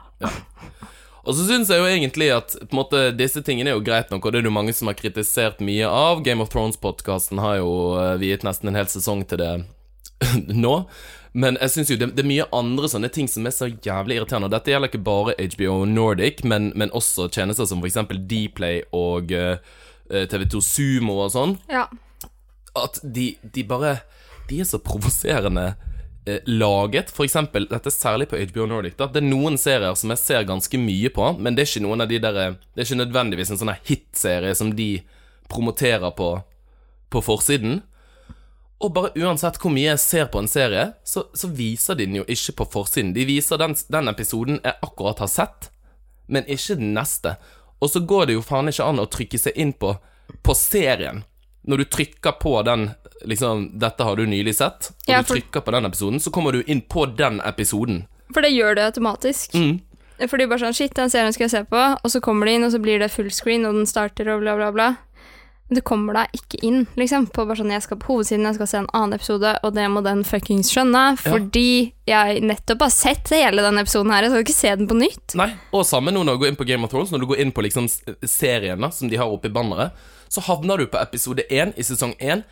Og 1.28 1.36
så 1.36 1.44
syns 1.44 1.70
jeg 1.70 1.82
jo 1.82 1.90
egentlig 1.90 2.30
at 2.32 2.56
måte, 2.72 3.10
disse 3.20 3.44
tingene 3.44 3.74
er 3.74 3.76
jo 3.76 3.84
greit 3.86 4.10
nok, 4.14 4.24
og 4.24 4.32
det 4.32 4.40
er 4.40 4.46
det 4.46 4.52
jo 4.52 4.56
mange 4.56 4.74
som 4.74 4.88
har 4.88 4.96
kritisert 4.98 5.60
mye 5.60 5.86
av. 5.86 6.24
Game 6.24 6.42
of 6.44 6.50
Thrones-podkasten 6.54 7.42
har 7.44 7.60
jo 7.60 7.72
uh, 8.00 8.16
viet 8.22 8.46
nesten 8.48 8.72
en 8.72 8.80
hel 8.80 8.88
sesong 8.90 9.26
til 9.28 9.44
det 9.44 9.52
nå. 10.64 10.80
Men 11.38 11.60
jeg 11.62 11.74
syns 11.74 11.92
jo 11.92 12.00
det, 12.00 12.14
det 12.18 12.24
er 12.24 12.32
mye 12.32 12.48
andre 12.56 12.90
sånne 12.90 13.12
ting 13.14 13.28
som 13.30 13.46
er 13.46 13.54
så 13.54 13.68
jævlig 13.70 14.18
irriterende. 14.18 14.48
Og 14.48 14.56
dette 14.56 14.72
gjelder 14.72 14.90
ikke 14.90 15.04
bare 15.06 15.36
HBO 15.38 15.82
Nordic, 15.92 16.42
men, 16.48 16.72
men 16.80 16.96
også 16.96 17.28
tjenester 17.28 17.68
som 17.70 17.84
f.eks. 17.84 18.00
Dplay 18.32 18.82
og 18.96 19.36
uh, 19.36 19.60
TV2 20.08 20.64
Sumo 20.64 21.20
og 21.28 21.36
sånn. 21.36 21.58
Ja. 21.70 21.90
At 22.84 23.00
de, 23.04 23.32
de 23.42 23.64
bare 23.68 24.00
De 24.48 24.62
er 24.62 24.68
så 24.68 24.80
provoserende 24.80 25.76
eh, 26.26 26.40
laget. 26.48 27.12
For 27.12 27.28
eksempel, 27.28 27.68
dette 27.68 27.92
er 27.92 27.96
særlig 27.96 28.30
på 28.32 28.40
HBO 28.40 28.68
Nordic. 28.70 28.96
Da. 29.00 29.10
Det 29.12 29.20
er 29.20 29.28
noen 29.28 29.60
serier 29.60 29.98
som 30.00 30.14
jeg 30.14 30.22
ser 30.22 30.48
ganske 30.48 30.80
mye 30.80 31.12
på, 31.12 31.34
men 31.40 31.56
det 31.56 31.66
er 31.66 31.72
ikke 31.72 31.84
noen 31.88 32.06
av 32.06 32.12
de 32.12 32.22
der 32.24 32.38
Det 32.38 32.80
er 32.80 32.88
ikke 32.88 33.02
nødvendigvis 33.04 33.52
en 33.52 33.60
sånn 33.60 33.76
hitserie 33.90 34.56
som 34.56 34.72
de 34.76 34.92
promoterer 35.52 36.16
på, 36.16 36.32
på 37.12 37.24
forsiden. 37.24 37.82
Og 38.78 38.94
bare 38.94 39.14
uansett 39.18 39.58
hvor 39.58 39.74
mye 39.74 39.90
jeg 39.90 40.02
ser 40.04 40.28
på 40.30 40.42
en 40.44 40.50
serie, 40.50 40.92
så, 41.08 41.26
så 41.34 41.50
viser 41.50 41.98
de 41.98 42.06
den 42.06 42.20
jo 42.20 42.26
ikke 42.30 42.60
på 42.60 42.68
forsiden. 42.76 43.16
De 43.16 43.26
viser 43.26 43.58
den, 43.58 43.74
den 43.90 44.12
episoden 44.12 44.60
jeg 44.62 44.78
akkurat 44.86 45.24
har 45.24 45.32
sett, 45.34 45.72
men 46.30 46.46
ikke 46.46 46.78
den 46.78 46.94
neste. 46.94 47.38
Og 47.82 47.90
så 47.90 48.04
går 48.06 48.28
det 48.28 48.38
jo 48.38 48.46
faen 48.46 48.70
ikke 48.70 48.86
an 48.86 49.02
å 49.02 49.10
trykke 49.10 49.40
seg 49.42 49.58
inn 49.58 49.74
på, 49.74 49.96
på 50.46 50.58
serien. 50.58 51.24
Når 51.68 51.78
du 51.78 51.86
trykker 51.86 52.40
på 52.40 52.64
den 52.66 52.90
liksom, 53.26 53.72
'Dette 53.80 54.04
har 54.04 54.16
du 54.16 54.26
nylig 54.26 54.54
sett', 54.56 54.92
og 54.92 55.10
Ja, 55.10 55.22
du 55.22 55.34
trykker 55.34 55.62
på 55.66 55.72
den 55.72 55.86
episoden, 55.86 56.20
så 56.20 56.32
kommer 56.32 56.52
du 56.54 56.64
inn 56.68 56.82
på 56.82 57.06
den 57.18 57.42
episoden. 57.42 58.06
For 58.34 58.42
det 58.42 58.52
gjør 58.54 58.76
det 58.76 58.86
automatisk. 58.94 59.54
Mm. 59.54 59.82
Fordi 60.30 60.48
bare 60.48 60.60
sånn 60.60 60.74
Shit, 60.74 60.94
den 60.96 61.10
serien 61.10 61.34
skal 61.34 61.44
jeg 61.46 61.52
se 61.52 61.64
på, 61.70 61.82
og 62.04 62.10
så 62.12 62.20
kommer 62.22 62.46
det 62.46 62.56
inn, 62.56 62.64
og 62.64 62.72
så 62.72 62.80
blir 62.82 63.00
det 63.00 63.12
fullscreen, 63.12 63.66
og 63.68 63.74
den 63.76 63.86
starter, 63.86 64.28
og 64.34 64.42
bla, 64.42 64.56
bla, 64.56 64.72
bla. 64.72 64.88
Men 65.70 65.76
du 65.76 65.82
kommer 65.82 66.14
deg 66.14 66.28
ikke 66.34 66.64
inn, 66.64 66.88
liksom. 66.96 67.28
På 67.28 67.46
bare 67.46 67.58
sånn 67.60 67.72
Jeg 67.72 67.82
skal 67.84 67.98
på 67.98 68.08
hovedsiden, 68.16 68.46
jeg 68.48 68.56
skal 68.56 68.68
se 68.68 68.78
en 68.78 68.88
annen 68.94 69.14
episode, 69.14 69.60
og 69.64 69.74
det 69.76 69.90
må 69.92 70.02
den 70.02 70.24
fuckings 70.24 70.72
skjønne, 70.72 71.18
fordi 71.20 71.92
jeg 72.08 72.42
nettopp 72.42 72.80
har 72.82 72.90
sett 72.90 73.28
hele 73.30 73.62
den 73.62 73.78
episoden 73.78 74.12
her. 74.12 74.24
Jeg 74.24 74.32
skal 74.32 74.44
ikke 74.46 74.56
se 74.62 74.76
den 74.80 74.88
på 74.88 74.96
nytt. 74.96 75.36
Nei, 75.36 75.50
og 75.74 75.84
samme 75.86 76.12
nå 76.14 76.24
når 76.24 76.38
du 76.38 76.40
går 76.46 76.48
inn 76.54 76.56
på 76.56 76.66
Game 76.68 76.84
of 76.86 76.90
Thrones, 76.92 77.12
når 77.12 77.20
du 77.20 77.26
går 77.28 77.40
inn 77.44 77.52
på 77.52 77.62
liksom 77.68 77.84
s- 77.86 78.02
serien 78.26 78.80
da, 78.80 78.90
som 78.90 79.10
de 79.10 79.18
har 79.18 79.28
oppe 79.28 79.46
i 79.48 79.54
banneret, 79.54 79.92
så 80.30 80.42
havner 80.48 80.78
du 80.78 80.88
på 80.92 81.00
episode 81.02 81.44
1 81.50 81.74
i 81.78 81.84
sesong 81.88 82.16
1 82.20 82.44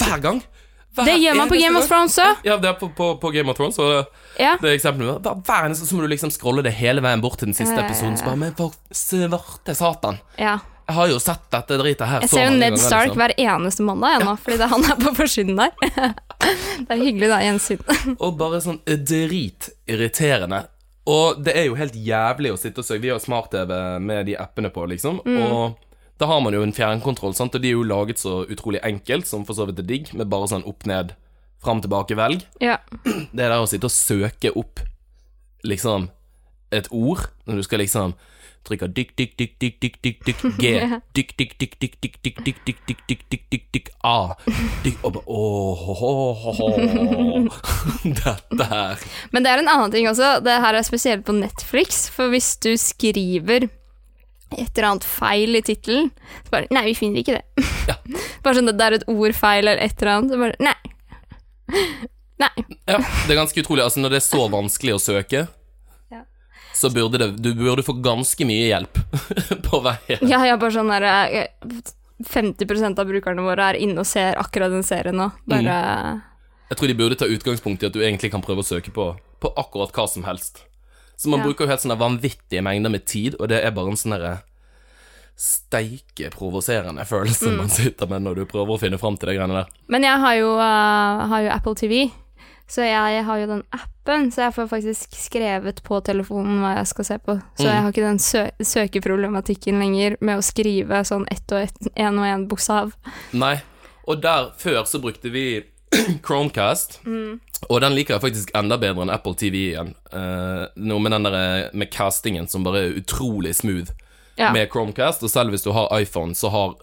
hver 0.00 0.20
gang. 0.24 0.42
Hver 0.94 1.08
Det 1.10 1.14
gjør 1.18 1.34
man 1.40 1.48
på 1.50 1.56
Game 1.58 1.78
of. 1.78 1.88
Thrones 1.90 2.18
òg. 2.22 2.42
Ja, 2.46 2.56
det 2.62 2.68
er 2.70 2.76
på, 2.78 2.88
på, 2.94 3.08
på 3.18 3.30
Game 3.34 3.50
of 3.50 3.56
Thrones, 3.58 3.78
og 3.82 4.06
Ja. 4.38 4.56
det 4.60 4.70
er 4.70 4.76
eksempelet. 4.76 5.22
Hver, 5.22 5.40
hver 5.46 5.64
eneste 5.66 5.86
så 5.88 5.96
må 5.98 6.04
du 6.04 6.08
liksom 6.12 6.30
scrolle 6.30 6.62
det 6.62 6.72
hele 6.78 7.02
veien 7.02 7.20
bort 7.22 7.38
til 7.40 7.50
den 7.50 7.54
siste 7.58 7.74
episoden. 7.82 8.14
Så 8.18 8.28
bare, 8.28 8.38
men 8.44 8.54
for 8.58 8.76
svarte 8.94 9.74
satan. 9.74 10.20
ja. 10.38 10.58
Jeg 10.84 10.94
har 10.98 11.06
jo 11.08 11.16
sett 11.16 11.46
dette 11.48 11.76
dritet 11.80 12.02
her 12.04 12.20
Jeg 12.20 12.28
ser 12.28 12.42
jo 12.44 12.56
Ned 12.58 12.74
Stark 12.76 13.06
liksom. 13.06 13.20
hver 13.22 13.32
eneste 13.40 13.84
mandag 13.86 14.18
ennå, 14.18 14.34
ja. 14.34 14.36
fordi 14.36 14.58
det, 14.60 14.66
han 14.68 14.82
er 14.84 14.98
på 15.00 15.14
forsiden 15.16 15.56
der. 15.56 15.70
det 16.84 16.90
er 16.92 17.00
hyggelig, 17.00 17.30
da. 17.32 17.38
Gjensyn. 17.40 17.80
Og 18.24 18.34
bare 18.36 18.60
sånn 18.60 18.82
dritirriterende. 18.84 20.58
Og 21.08 21.40
det 21.44 21.54
er 21.56 21.66
jo 21.70 21.74
helt 21.76 21.96
jævlig 21.96 22.52
å 22.52 22.58
sitte 22.60 22.80
og 22.80 22.86
søke. 22.88 23.00
Vi 23.00 23.10
har 23.12 23.20
smart-TV 23.20 23.72
med 24.00 24.24
de 24.28 24.36
appene 24.40 24.70
på, 24.72 24.84
liksom. 24.92 25.18
Og 25.24 25.74
da 26.18 26.28
har 26.30 26.40
man 26.44 26.54
jo 26.54 26.62
en 26.62 26.74
fjernkontroll, 26.74 27.34
sant? 27.34 27.54
og 27.54 27.62
de 27.62 27.72
er 27.72 27.78
jo 27.78 27.86
laget 27.86 28.22
så 28.22 28.42
utrolig 28.46 28.82
enkelt, 28.86 29.26
som 29.26 29.46
for 29.46 29.58
så 29.58 29.66
vidt 29.68 29.82
er 29.82 29.88
digg, 29.88 30.12
med 30.14 30.30
bare 30.30 30.50
sånn 30.52 30.66
opp, 30.70 30.86
ned, 30.86 31.16
fram, 31.64 31.80
tilbake, 31.82 32.16
velg. 32.18 32.44
Ja. 32.62 32.78
Det 33.04 33.40
der 33.40 33.56
å 33.58 33.66
sitte 33.70 33.90
og 33.90 33.94
søke 33.94 34.52
opp 34.54 34.84
liksom 35.64 36.10
et 36.74 36.86
ord, 36.92 37.26
når 37.48 37.60
du 37.60 37.66
skal 37.66 37.82
liksom 37.82 38.14
trykke 38.64 38.88
dykk, 38.96 39.10
dykk, 39.18 39.32
dykk, 39.38 39.54
dykk, 39.60 39.74
dykk, 39.80 39.96
dykk, 40.04 40.20
dykk, 40.24 40.40
G, 40.56 40.70
dykk, 41.16 41.34
dykk, 41.36 41.52
dykk, 41.60 41.74
dykk, 41.82 41.96
dykk, 42.02 42.18
dykk, 42.24 42.38
dykk, 42.44 42.60
dykk, 42.64 42.80
dykk, 42.88 43.02
dykk, 43.10 43.24
dykk, 43.34 43.44
dykk, 43.50 43.66
dykk, 43.76 43.90
A, 44.08 44.16
dykk, 44.84 44.98
åh, 45.28 45.84
dette 48.04 48.68
her. 48.70 49.06
Men 49.34 49.44
det 49.44 49.52
er 49.52 49.62
en 49.62 49.72
annen 49.74 49.92
ting 49.92 50.08
også. 50.08 50.38
Det 50.44 50.56
her 50.64 50.78
er 50.78 50.86
spesielt 50.86 51.26
på 51.28 51.36
Netflix, 51.36 52.06
for 52.12 52.32
hvis 52.32 52.54
du 52.64 52.72
skriver 52.80 53.68
et 54.60 54.70
eller 54.78 54.88
annet 54.90 55.06
feil 55.08 55.58
i 55.58 55.62
tittelen, 55.66 56.10
så 56.46 56.54
bare 56.54 56.68
Nei, 56.74 56.84
vi 56.90 56.94
finner 56.98 57.22
ikke 57.22 57.38
det. 57.38 57.66
Ja. 57.90 57.96
bare 58.44 58.58
sånn 58.58 58.70
at 58.72 58.78
det 58.80 58.86
er 58.88 58.96
et 59.00 59.08
ord 59.12 59.34
feil 59.38 59.64
eller 59.66 59.82
et 59.84 59.96
eller 60.02 60.12
annet, 60.16 60.34
så 60.34 60.40
bare 60.40 60.56
Nei. 60.64 60.76
Nei. 62.44 62.50
Ja, 62.90 62.98
det 62.98 63.30
er 63.34 63.38
ganske 63.38 63.62
utrolig. 63.62 63.84
Altså, 63.86 64.00
når 64.02 64.16
det 64.16 64.18
er 64.20 64.26
så 64.26 64.46
vanskelig 64.52 64.96
å 64.96 65.02
søke, 65.02 65.44
Ja. 66.12 66.22
så 66.74 66.90
burde 66.92 67.20
det 67.22 67.28
Du 67.42 67.52
burde 67.54 67.84
få 67.86 67.94
ganske 68.02 68.46
mye 68.48 68.66
hjelp 68.72 68.98
på 69.68 69.80
veien. 69.84 70.24
Ja, 70.28 70.42
er 70.44 70.58
bare 70.58 70.74
sånn 70.74 70.90
der 70.90 71.06
eh, 71.08 71.46
50% 72.24 72.98
av 73.00 73.08
brukerne 73.10 73.42
våre 73.46 73.70
er 73.72 73.80
inne 73.82 74.02
og 74.02 74.06
ser 74.08 74.38
akkurat 74.40 74.72
den 74.74 74.84
serien 74.86 75.16
nå. 75.18 75.30
Bare 75.50 75.78
Jeg 76.70 76.78
tror 76.78 76.90
de 76.90 76.98
burde 76.98 77.18
ta 77.20 77.26
utgangspunkt 77.30 77.82
i 77.82 77.88
at 77.90 77.94
du 77.96 78.02
egentlig 78.02 78.30
kan 78.34 78.42
prøve 78.44 78.62
å 78.64 78.66
søke 78.66 78.92
på, 78.94 79.08
på 79.42 79.50
akkurat 79.60 79.94
hva 79.94 80.06
som 80.10 80.24
helst. 80.26 80.62
Så 81.16 81.28
man 81.28 81.40
Ja. 81.40 81.46
bruker 81.46 81.64
jo 81.64 81.70
helt 81.70 81.80
sånne 81.80 81.98
vanvittige 81.98 82.62
mengder 82.62 82.90
med 82.90 83.04
tid, 83.06 83.36
og 83.40 83.48
det 83.48 83.62
er 83.64 83.70
bare 83.70 83.88
en 83.88 83.96
sånn 83.96 84.18
derre 84.18 84.42
steike 85.36 86.30
provoserende 86.30 87.04
følelse 87.04 87.48
Mm. 87.50 87.56
man 87.56 87.68
sitter 87.68 88.06
med 88.06 88.22
når 88.22 88.34
du 88.36 88.44
prøver 88.46 88.74
å 88.76 88.80
finne 88.80 88.98
fram 88.98 89.16
til 89.16 89.28
de 89.28 89.34
greiene 89.36 89.54
der. 89.54 89.66
Men 89.88 90.02
jeg 90.02 90.18
har 90.20 90.34
jo, 90.36 90.52
uh, 90.54 91.26
har 91.28 91.40
jo 91.42 91.50
Apple 91.50 91.74
TV, 91.74 92.10
så 92.68 92.82
jeg 92.86 93.24
har 93.24 93.38
jo 93.38 93.46
den 93.46 93.62
appen, 93.72 94.30
så 94.30 94.44
jeg 94.46 94.54
får 94.54 94.68
faktisk 94.68 95.10
skrevet 95.10 95.82
på 95.82 96.00
telefonen 96.04 96.60
hva 96.62 96.76
jeg 96.76 96.86
skal 96.86 97.04
se 97.04 97.18
på. 97.18 97.42
Så 97.58 97.64
Mm. 97.64 97.72
jeg 97.72 97.82
har 97.82 97.92
ikke 97.92 98.08
den 98.08 98.18
sø 98.18 98.50
søkeproblematikken 98.60 99.78
lenger 99.78 100.16
med 100.20 100.38
å 100.38 100.42
skrive 100.42 101.02
sånn 101.04 101.26
ett 101.30 101.50
og 101.52 101.62
ett, 101.62 101.78
én 101.96 102.14
og 102.18 102.24
én 102.24 102.48
bokstav. 102.48 102.92
Nei. 103.32 103.60
Og 104.06 104.20
der 104.20 104.50
før 104.56 104.84
så 104.86 105.00
brukte 105.00 105.30
vi 105.32 105.64
Chromecast, 106.22 107.00
Mm. 107.04 107.40
Og 107.68 107.80
den 107.80 107.94
liker 107.96 108.14
jeg 108.16 108.22
faktisk 108.24 108.50
enda 108.58 108.76
bedre 108.80 109.04
enn 109.04 109.12
Apple 109.14 109.34
TV 109.38 109.54
igjen. 109.70 109.94
Uh, 110.12 110.66
noe 110.76 111.00
med 111.00 111.14
den 111.14 111.28
der 111.28 111.70
med 111.72 111.90
castingen 111.94 112.48
som 112.50 112.64
bare 112.66 112.82
er 112.84 112.98
utrolig 113.00 113.54
smooth 113.56 113.92
Ja. 114.36 114.50
med 114.52 114.68
Chromecast, 114.72 115.22
og 115.22 115.30
selv 115.30 115.50
hvis 115.54 115.62
du 115.62 115.70
har 115.72 115.88
iPhone, 116.00 116.34
så 116.34 116.50
har 116.50 116.74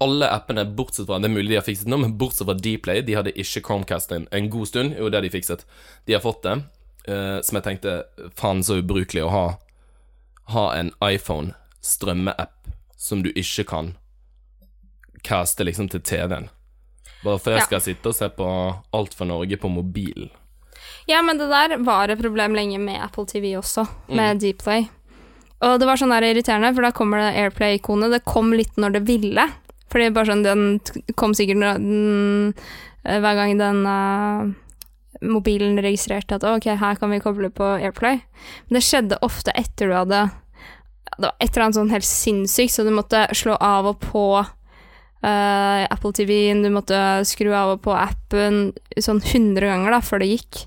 alle 0.00 0.26
appene, 0.30 0.64
bortsett 0.64 1.06
fra 1.06 1.18
Det 1.18 1.26
er 1.30 1.34
mulig 1.34 1.48
de 1.50 1.54
har 1.58 1.62
fikset 1.66 1.86
nå, 1.90 1.96
men 1.96 2.16
bortsett 2.18 2.46
fra 2.46 2.54
Dplay, 2.54 3.02
de 3.02 3.14
hadde 3.14 3.32
ikke 3.38 3.62
Chromecast 3.66 4.12
en, 4.12 4.26
en 4.32 4.50
god 4.50 4.66
stund. 4.66 4.94
Jo, 4.98 5.08
det 5.08 5.22
de 5.22 5.30
fikset. 5.30 5.64
De 6.06 6.12
har 6.12 6.20
fått 6.22 6.42
det. 6.42 6.56
Uh, 7.08 7.38
som 7.42 7.56
jeg 7.56 7.64
tenkte 7.64 8.02
faen 8.36 8.60
så 8.62 8.80
ubrukelig 8.82 9.22
å 9.24 9.30
ha 9.32 9.46
Ha 10.52 10.74
en 10.76 10.90
iPhone 11.04 11.54
strømmeapp 11.84 12.68
som 12.96 13.22
du 13.22 13.30
ikke 13.36 13.64
kan 13.68 13.90
caste 15.22 15.64
liksom 15.64 15.88
til 15.92 16.00
TV-en. 16.00 16.48
Bare 17.24 17.38
for 17.38 17.50
jeg 17.50 17.60
Ja. 17.60 17.64
skal 17.66 17.80
sitte 17.80 18.06
og 18.06 18.14
se 18.14 18.28
på 18.28 18.48
Alt 18.94 19.14
for 19.14 19.24
Norge 19.26 19.56
på 19.58 19.68
mobilen. 19.70 20.30
Ja, 21.08 21.22
men 21.22 21.38
det 21.38 21.48
der 21.48 21.78
var 21.82 22.08
et 22.10 22.20
problem 22.20 22.54
lenge 22.54 22.78
med 22.78 23.00
Apple 23.02 23.24
TV 23.26 23.54
også, 23.58 23.86
Mm. 24.08 24.16
med 24.16 24.38
Dplay. 24.40 24.88
Og 25.60 25.80
det 25.80 25.86
var 25.86 25.96
sånn 25.96 26.10
der 26.10 26.22
irriterende, 26.22 26.72
for 26.74 26.82
da 26.82 26.90
kommer 26.92 27.18
det 27.18 27.36
Airplay-ikonet. 27.36 28.12
Det 28.12 28.24
kom 28.24 28.52
litt 28.52 28.76
når 28.76 28.92
det 28.92 29.06
ville. 29.06 29.48
Fordi 29.90 30.10
bare 30.12 30.26
sånn, 30.26 30.42
den 30.44 30.80
kom 31.16 31.32
sikkert 31.32 31.60
den, 31.60 32.54
eh, 33.04 33.18
hver 33.18 33.34
gang 33.34 33.58
den 33.58 33.86
uh, 33.86 34.54
mobilen 35.22 35.78
registrerte 35.82 36.34
at 36.36 36.44
ok, 36.44 36.76
her 36.78 36.94
kan 36.94 37.10
vi 37.10 37.18
koble 37.18 37.50
på 37.50 37.64
Airplay. 37.82 38.20
Men 38.68 38.78
det 38.80 38.82
skjedde 38.84 39.18
ofte 39.22 39.50
etter 39.56 39.88
du 39.88 39.94
hadde 39.94 40.30
Det 41.18 41.24
var 41.24 41.34
et 41.40 41.50
eller 41.56 41.64
annet 41.64 41.74
sånn 41.74 41.90
helt 41.90 42.04
sinnssykt, 42.04 42.70
så 42.70 42.84
du 42.84 42.90
måtte 42.94 43.26
slå 43.34 43.56
av 43.60 43.86
og 43.86 43.98
på 43.98 44.46
eh, 45.24 45.84
Apple 45.88 46.12
TV-en, 46.16 46.62
du 46.64 46.70
måtte 46.74 46.98
skru 47.28 47.50
av 47.52 47.76
og 47.76 47.84
på 47.86 47.94
appen 47.96 48.68
sånn 48.94 49.22
100 49.22 49.66
ganger 49.70 49.96
da, 49.96 50.02
før 50.04 50.22
det 50.22 50.32
gikk. 50.34 50.64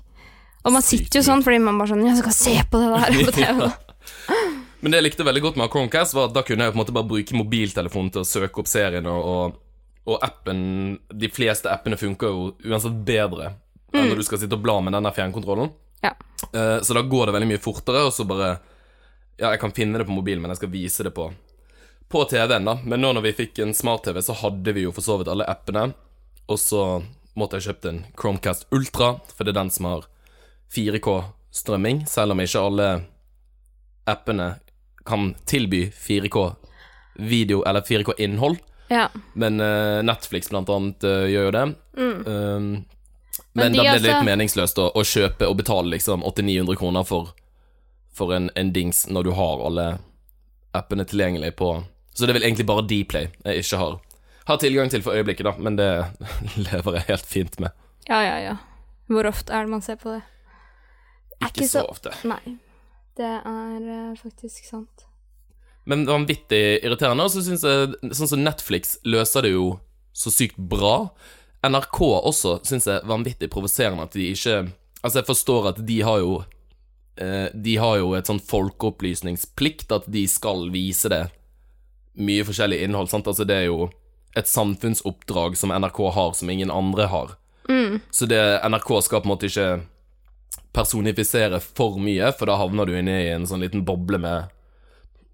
Og 0.62 0.74
man 0.76 0.84
Sykt 0.84 1.08
sitter 1.08 1.20
jo 1.22 1.26
sånn 1.26 1.42
fordi 1.42 1.58
man 1.62 1.78
bare 1.80 1.90
sånn 1.90 2.04
Jeg 2.06 2.20
skal 2.20 2.36
se 2.36 2.52
på 2.70 2.78
det 2.78 2.90
der 2.92 3.16
på 3.26 3.34
TV. 3.34 3.66
Ja. 3.66 4.38
Men 4.82 4.92
det 4.92 4.98
jeg 4.98 5.06
likte 5.06 5.26
veldig 5.26 5.42
godt 5.44 5.58
med 5.60 5.70
Chromecast, 5.70 6.14
var 6.14 6.28
at 6.28 6.34
da 6.34 6.42
kunne 6.46 6.66
jeg 6.66 6.74
på 6.74 6.76
en 6.76 6.82
måte 6.82 6.94
bare 6.94 7.06
bruke 7.06 7.36
mobiltelefonen 7.38 8.10
til 8.14 8.24
å 8.24 8.26
søke 8.26 8.62
opp 8.62 8.70
serien, 8.70 9.06
og, 9.06 9.54
og, 10.08 10.16
appen 10.26 10.64
De 11.06 11.30
fleste 11.30 11.70
appene 11.70 11.98
funker 11.98 12.34
jo 12.34 12.48
uansett 12.66 12.96
bedre 13.06 13.52
enn 13.92 14.08
når 14.08 14.22
du 14.22 14.24
skal 14.26 14.40
sitte 14.40 14.56
og 14.56 14.64
bla 14.64 14.78
med 14.82 14.96
denne 14.96 15.12
fjernkontrollen. 15.14 15.70
Ja. 16.02 16.14
Uh, 16.50 16.80
så 16.82 16.96
da 16.96 17.04
går 17.06 17.28
det 17.28 17.34
veldig 17.36 17.50
mye 17.52 17.62
fortere, 17.62 18.06
og 18.08 18.14
så 18.14 18.26
bare 18.26 18.56
Ja, 19.36 19.52
jeg 19.52 19.60
kan 19.62 19.74
finne 19.76 20.00
det 20.00 20.08
på 20.08 20.16
mobilen, 20.16 20.42
men 20.42 20.50
jeg 20.50 20.62
skal 20.62 20.72
vise 20.72 21.06
det 21.06 21.12
på 21.14 21.28
På 22.12 22.24
TV-en, 22.24 22.64
da. 22.64 22.78
Men 22.84 23.00
nå 23.00 23.14
når 23.16 23.24
vi 23.24 23.30
fikk 23.32 23.58
en 23.64 23.70
smart-TV, 23.74 24.18
så 24.22 24.34
hadde 24.36 24.72
vi 24.76 24.82
jo 24.84 24.90
for 24.92 25.04
så 25.04 25.14
vidt 25.16 25.30
alle 25.32 25.46
appene. 25.48 25.94
Og 26.52 26.58
så 26.60 26.82
måtte 27.40 27.56
jeg 27.56 27.70
kjøpt 27.70 27.86
en 27.88 28.00
Chromecast 28.20 28.66
Ultra, 28.68 29.14
for 29.32 29.48
det 29.48 29.54
er 29.54 29.62
den 29.62 29.70
som 29.72 29.88
har 29.88 30.04
4K-strømming, 30.76 32.02
selv 32.04 32.34
om 32.34 32.42
ikke 32.44 32.64
alle 32.68 32.88
appene 34.12 34.50
kan 35.08 35.30
tilby 35.48 35.86
4K-video 35.96 37.62
eller 37.64 37.80
4K-innhold. 37.80 38.60
Ja. 38.92 39.06
Men 39.32 39.60
uh, 39.60 40.02
Netflix 40.04 40.52
blant 40.52 40.68
annet 40.68 41.04
uh, 41.08 41.24
gjør 41.32 41.48
jo 41.48 41.54
det. 41.56 41.64
Um, 41.96 42.12
men, 42.28 42.84
Men 43.52 43.72
de 43.72 43.78
da 43.80 43.86
ble 43.86 43.94
det 43.94 44.04
litt 44.04 44.14
altså- 44.18 44.28
meningsløst 44.28 44.82
å, 44.84 44.90
å 44.92 45.04
kjøpe 45.14 45.48
og 45.48 45.56
betale 45.64 45.94
liksom 45.94 46.28
800-900 46.28 46.76
kroner 46.76 47.08
for, 47.08 47.32
for 48.12 48.36
en, 48.36 48.50
en 48.52 48.76
dings 48.76 49.06
når 49.08 49.30
du 49.30 49.32
har 49.40 49.64
alle 49.64 49.88
appene 50.76 51.08
tilgjengelig 51.08 51.54
på 51.56 51.72
Så 52.12 52.24
det 52.26 52.32
er 52.32 52.38
vel 52.40 52.48
egentlig 52.48 52.68
bare 52.68 52.84
Dplay 52.84 53.30
jeg 53.44 53.62
ikke 53.62 53.80
har, 53.80 53.94
har 54.50 54.60
tilgang 54.60 54.90
til 54.92 55.04
for 55.04 55.16
øyeblikket, 55.16 55.46
da, 55.48 55.54
men 55.58 55.78
det 55.78 55.88
lever 56.68 56.98
jeg 56.98 57.08
helt 57.08 57.26
fint 57.26 57.58
med. 57.62 57.72
ja, 58.08 58.20
ja, 58.26 58.36
ja. 58.50 58.56
Hvor 59.12 59.26
ofte 59.28 59.52
er 59.52 59.66
det 59.66 59.72
man 59.72 59.82
ser 59.84 59.98
på 60.00 60.12
det? 60.14 60.22
Er 61.42 61.50
Ikke 61.50 61.68
så 61.68 61.82
ofte. 61.90 62.12
Nei. 62.28 62.58
Det 63.18 63.28
er 63.28 63.80
eh, 63.82 64.12
faktisk 64.16 64.68
sant. 64.68 65.04
Men 65.84 66.06
vanvittig 66.06 66.78
irriterende. 66.84 67.26
Og 67.26 67.34
så 67.34 67.42
syns 67.44 67.64
jeg 67.66 68.14
sånn 68.14 68.30
som 68.30 68.44
Netflix 68.44 68.96
løser 69.04 69.44
det 69.44 69.52
jo 69.56 69.66
så 70.16 70.32
sykt 70.32 70.56
bra. 70.56 71.10
NRK 71.66 71.98
også 72.22 72.56
syns 72.68 72.88
jeg 72.88 73.04
vanvittig 73.10 73.50
provoserende 73.52 74.06
at 74.08 74.16
de 74.16 74.32
ikke 74.34 74.62
Altså, 75.02 75.18
jeg 75.18 75.26
forstår 75.26 75.64
at 75.72 75.78
de 75.82 75.96
har 76.06 76.20
jo 76.22 76.34
eh, 77.18 77.48
De 77.50 77.72
har 77.82 77.96
jo 77.98 78.12
et 78.14 78.28
sånn 78.30 78.38
folkeopplysningsplikt, 78.38 79.90
at 79.90 80.06
de 80.06 80.22
skal 80.30 80.68
vise 80.70 81.10
det 81.10 81.24
mye 82.18 82.44
forskjellig 82.44 82.82
innhold, 82.84 83.10
sant. 83.12 83.28
Altså, 83.28 83.46
det 83.48 83.56
er 83.62 83.68
jo 83.70 83.90
et 84.36 84.48
samfunnsoppdrag 84.48 85.56
som 85.60 85.72
NRK 85.72 86.02
har, 86.16 86.32
som 86.36 86.50
ingen 86.50 86.70
andre 86.70 87.08
har. 87.12 87.36
Så 88.10 88.26
det 88.26 88.40
NRK 88.68 89.02
skal 89.02 89.22
på 89.22 89.28
en 89.28 89.32
måte 89.34 89.48
ikke 89.48 89.82
personifisere 90.72 91.60
for 91.60 92.00
mye, 92.00 92.32
for 92.36 92.48
da 92.48 92.56
havner 92.60 92.88
du 92.88 92.96
inne 92.96 93.18
i 93.22 93.30
en 93.32 93.46
sånn 93.48 93.64
liten 93.64 93.84
boble 93.88 94.20
med 94.20 94.50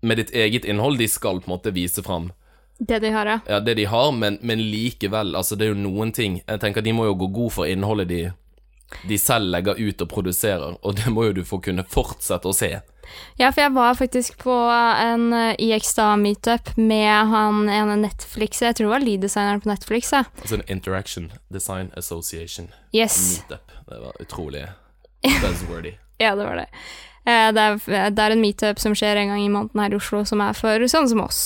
med 0.00 0.20
ditt 0.20 0.30
eget 0.30 0.64
innhold. 0.64 0.98
De 0.98 1.08
skal 1.08 1.40
på 1.40 1.50
en 1.50 1.56
måte 1.56 1.70
vise 1.74 2.02
fram 2.02 2.32
Det 2.78 3.00
de 3.02 3.10
har, 3.10 3.26
ja. 3.26 3.38
ja, 3.48 3.60
det 3.60 3.74
de 3.74 3.84
har, 3.84 4.12
men, 4.12 4.38
men 4.42 4.62
likevel, 4.70 5.34
altså 5.36 5.56
det 5.56 5.66
er 5.66 5.72
jo 5.72 5.80
noen 5.80 6.12
ting 6.14 6.36
Jeg 6.46 6.60
tenker 6.62 6.84
de 6.86 6.92
må 6.94 7.08
jo 7.08 7.16
gå 7.18 7.26
god 7.34 7.52
for 7.56 7.66
innholdet 7.66 8.08
de, 8.08 8.20
de 9.10 9.18
selv 9.18 9.50
legger 9.50 9.80
ut 9.80 10.04
og 10.04 10.08
produserer, 10.08 10.76
og 10.82 10.94
det 11.00 11.10
må 11.10 11.26
jo 11.26 11.40
du 11.40 11.42
få 11.44 11.58
kunne 11.58 11.82
fortsette 11.82 12.48
å 12.48 12.54
se. 12.54 12.70
Ja, 13.38 13.50
for 13.52 13.60
jeg 13.62 13.72
var 13.74 13.94
faktisk 13.94 14.38
på 14.42 14.54
en 15.02 15.32
eh, 15.32 15.54
IXDA-meetup 15.58 16.76
med 16.76 17.26
han 17.32 17.68
ene 17.68 17.96
Netflix 18.02 18.62
Jeg 18.62 18.74
tror 18.76 18.88
det 18.88 18.94
var 18.96 19.04
lead-designeren 19.06 19.60
på 19.64 19.70
Netflix, 19.70 20.12
ja. 20.12 20.24
Altså 20.42 20.54
en 20.60 20.64
Interaction 20.68 21.30
Design 21.52 21.90
Association 21.96 22.68
Yes. 22.92 23.18
meetup. 23.48 23.72
Det 23.88 24.00
var 24.00 24.12
utrolig 24.20 24.66
buzzwordy. 25.42 25.94
Ja, 26.18 26.34
det 26.36 26.44
var 26.44 26.56
det. 26.56 26.66
Eh, 27.28 27.52
Det 27.52 27.62
er, 27.62 28.10
det 28.10 28.24
er 28.24 28.30
en 28.34 28.40
meetup 28.42 28.78
som 28.78 28.94
skjer 28.94 29.16
en 29.16 29.28
gang 29.32 29.40
i 29.44 29.48
måneden 29.52 29.80
her 29.80 29.92
i 29.92 29.96
Oslo, 30.00 30.24
som 30.24 30.40
er 30.40 30.52
for 30.56 30.78
sånne 30.88 31.08
som 31.12 31.20
oss. 31.24 31.42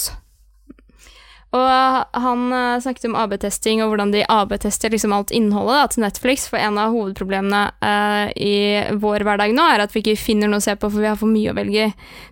Og 1.52 2.20
han 2.24 2.44
eh, 2.56 2.80
snakket 2.80 3.10
om 3.10 3.16
AB-testing 3.20 3.82
og 3.84 3.90
hvordan 3.92 4.12
de 4.14 4.22
AB-tester 4.24 4.92
liksom 4.92 5.12
alt 5.12 5.32
innholdet 5.36 5.76
da, 5.76 5.88
til 5.92 6.04
Netflix, 6.06 6.46
for 6.48 6.56
en 6.56 6.78
av 6.80 6.94
hovedproblemene 6.94 7.62
uh, 7.84 8.30
i 8.32 8.54
vår 9.02 9.26
hverdag 9.28 9.52
nå 9.52 9.66
er 9.74 9.84
at 9.84 9.92
vi 9.92 10.00
ikke 10.00 10.16
finner 10.20 10.48
noe 10.48 10.62
å 10.62 10.64
se 10.64 10.72
på, 10.72 10.88
for 10.88 11.02
vi 11.02 11.10
har 11.10 11.18
for 11.20 11.28
mye 11.28 11.52
å 11.52 11.58
velge 11.58 11.90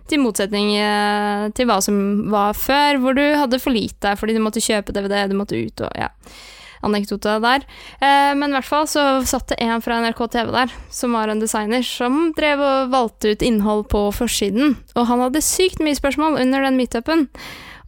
til 0.09 0.23
motsetning 0.23 0.73
uh, 0.73 1.51
til 1.53 1.69
hva 1.69 1.77
som 1.85 2.01
var 2.33 2.57
før, 2.57 2.97
hvor 3.03 3.17
du 3.17 3.23
hadde 3.37 3.61
for 3.61 3.77
lite, 3.77 4.15
fordi 4.17 4.39
du 4.39 4.41
måtte 4.41 4.63
kjøpe 4.63 4.95
DVD, 4.97 5.27
du 5.29 5.37
måtte 5.37 5.59
ut 5.59 5.85
og 5.85 6.01
ja 6.01 6.09
Anekdota 6.81 7.35
der. 7.43 7.61
Uh, 8.01 8.33
men 8.33 8.49
i 8.49 8.55
hvert 8.57 8.65
fall 8.65 8.87
så 8.89 9.03
satt 9.29 9.51
det 9.51 9.61
en 9.61 9.85
fra 9.85 9.99
NRK 10.01 10.21
TV 10.33 10.49
der, 10.55 10.73
som 10.89 11.13
var 11.13 11.29
en 11.29 11.43
designer, 11.43 11.85
som 11.85 12.31
drev 12.37 12.65
og 12.65 12.93
valgte 12.95 13.35
ut 13.35 13.45
innhold 13.45 13.85
på 13.93 14.07
forsiden. 14.17 14.79
Og 14.95 15.05
han 15.11 15.21
hadde 15.21 15.45
sykt 15.45 15.83
mye 15.83 15.99
spørsmål 15.99 16.41
under 16.41 16.65
den 16.65 16.81
meetupen. 16.81 17.27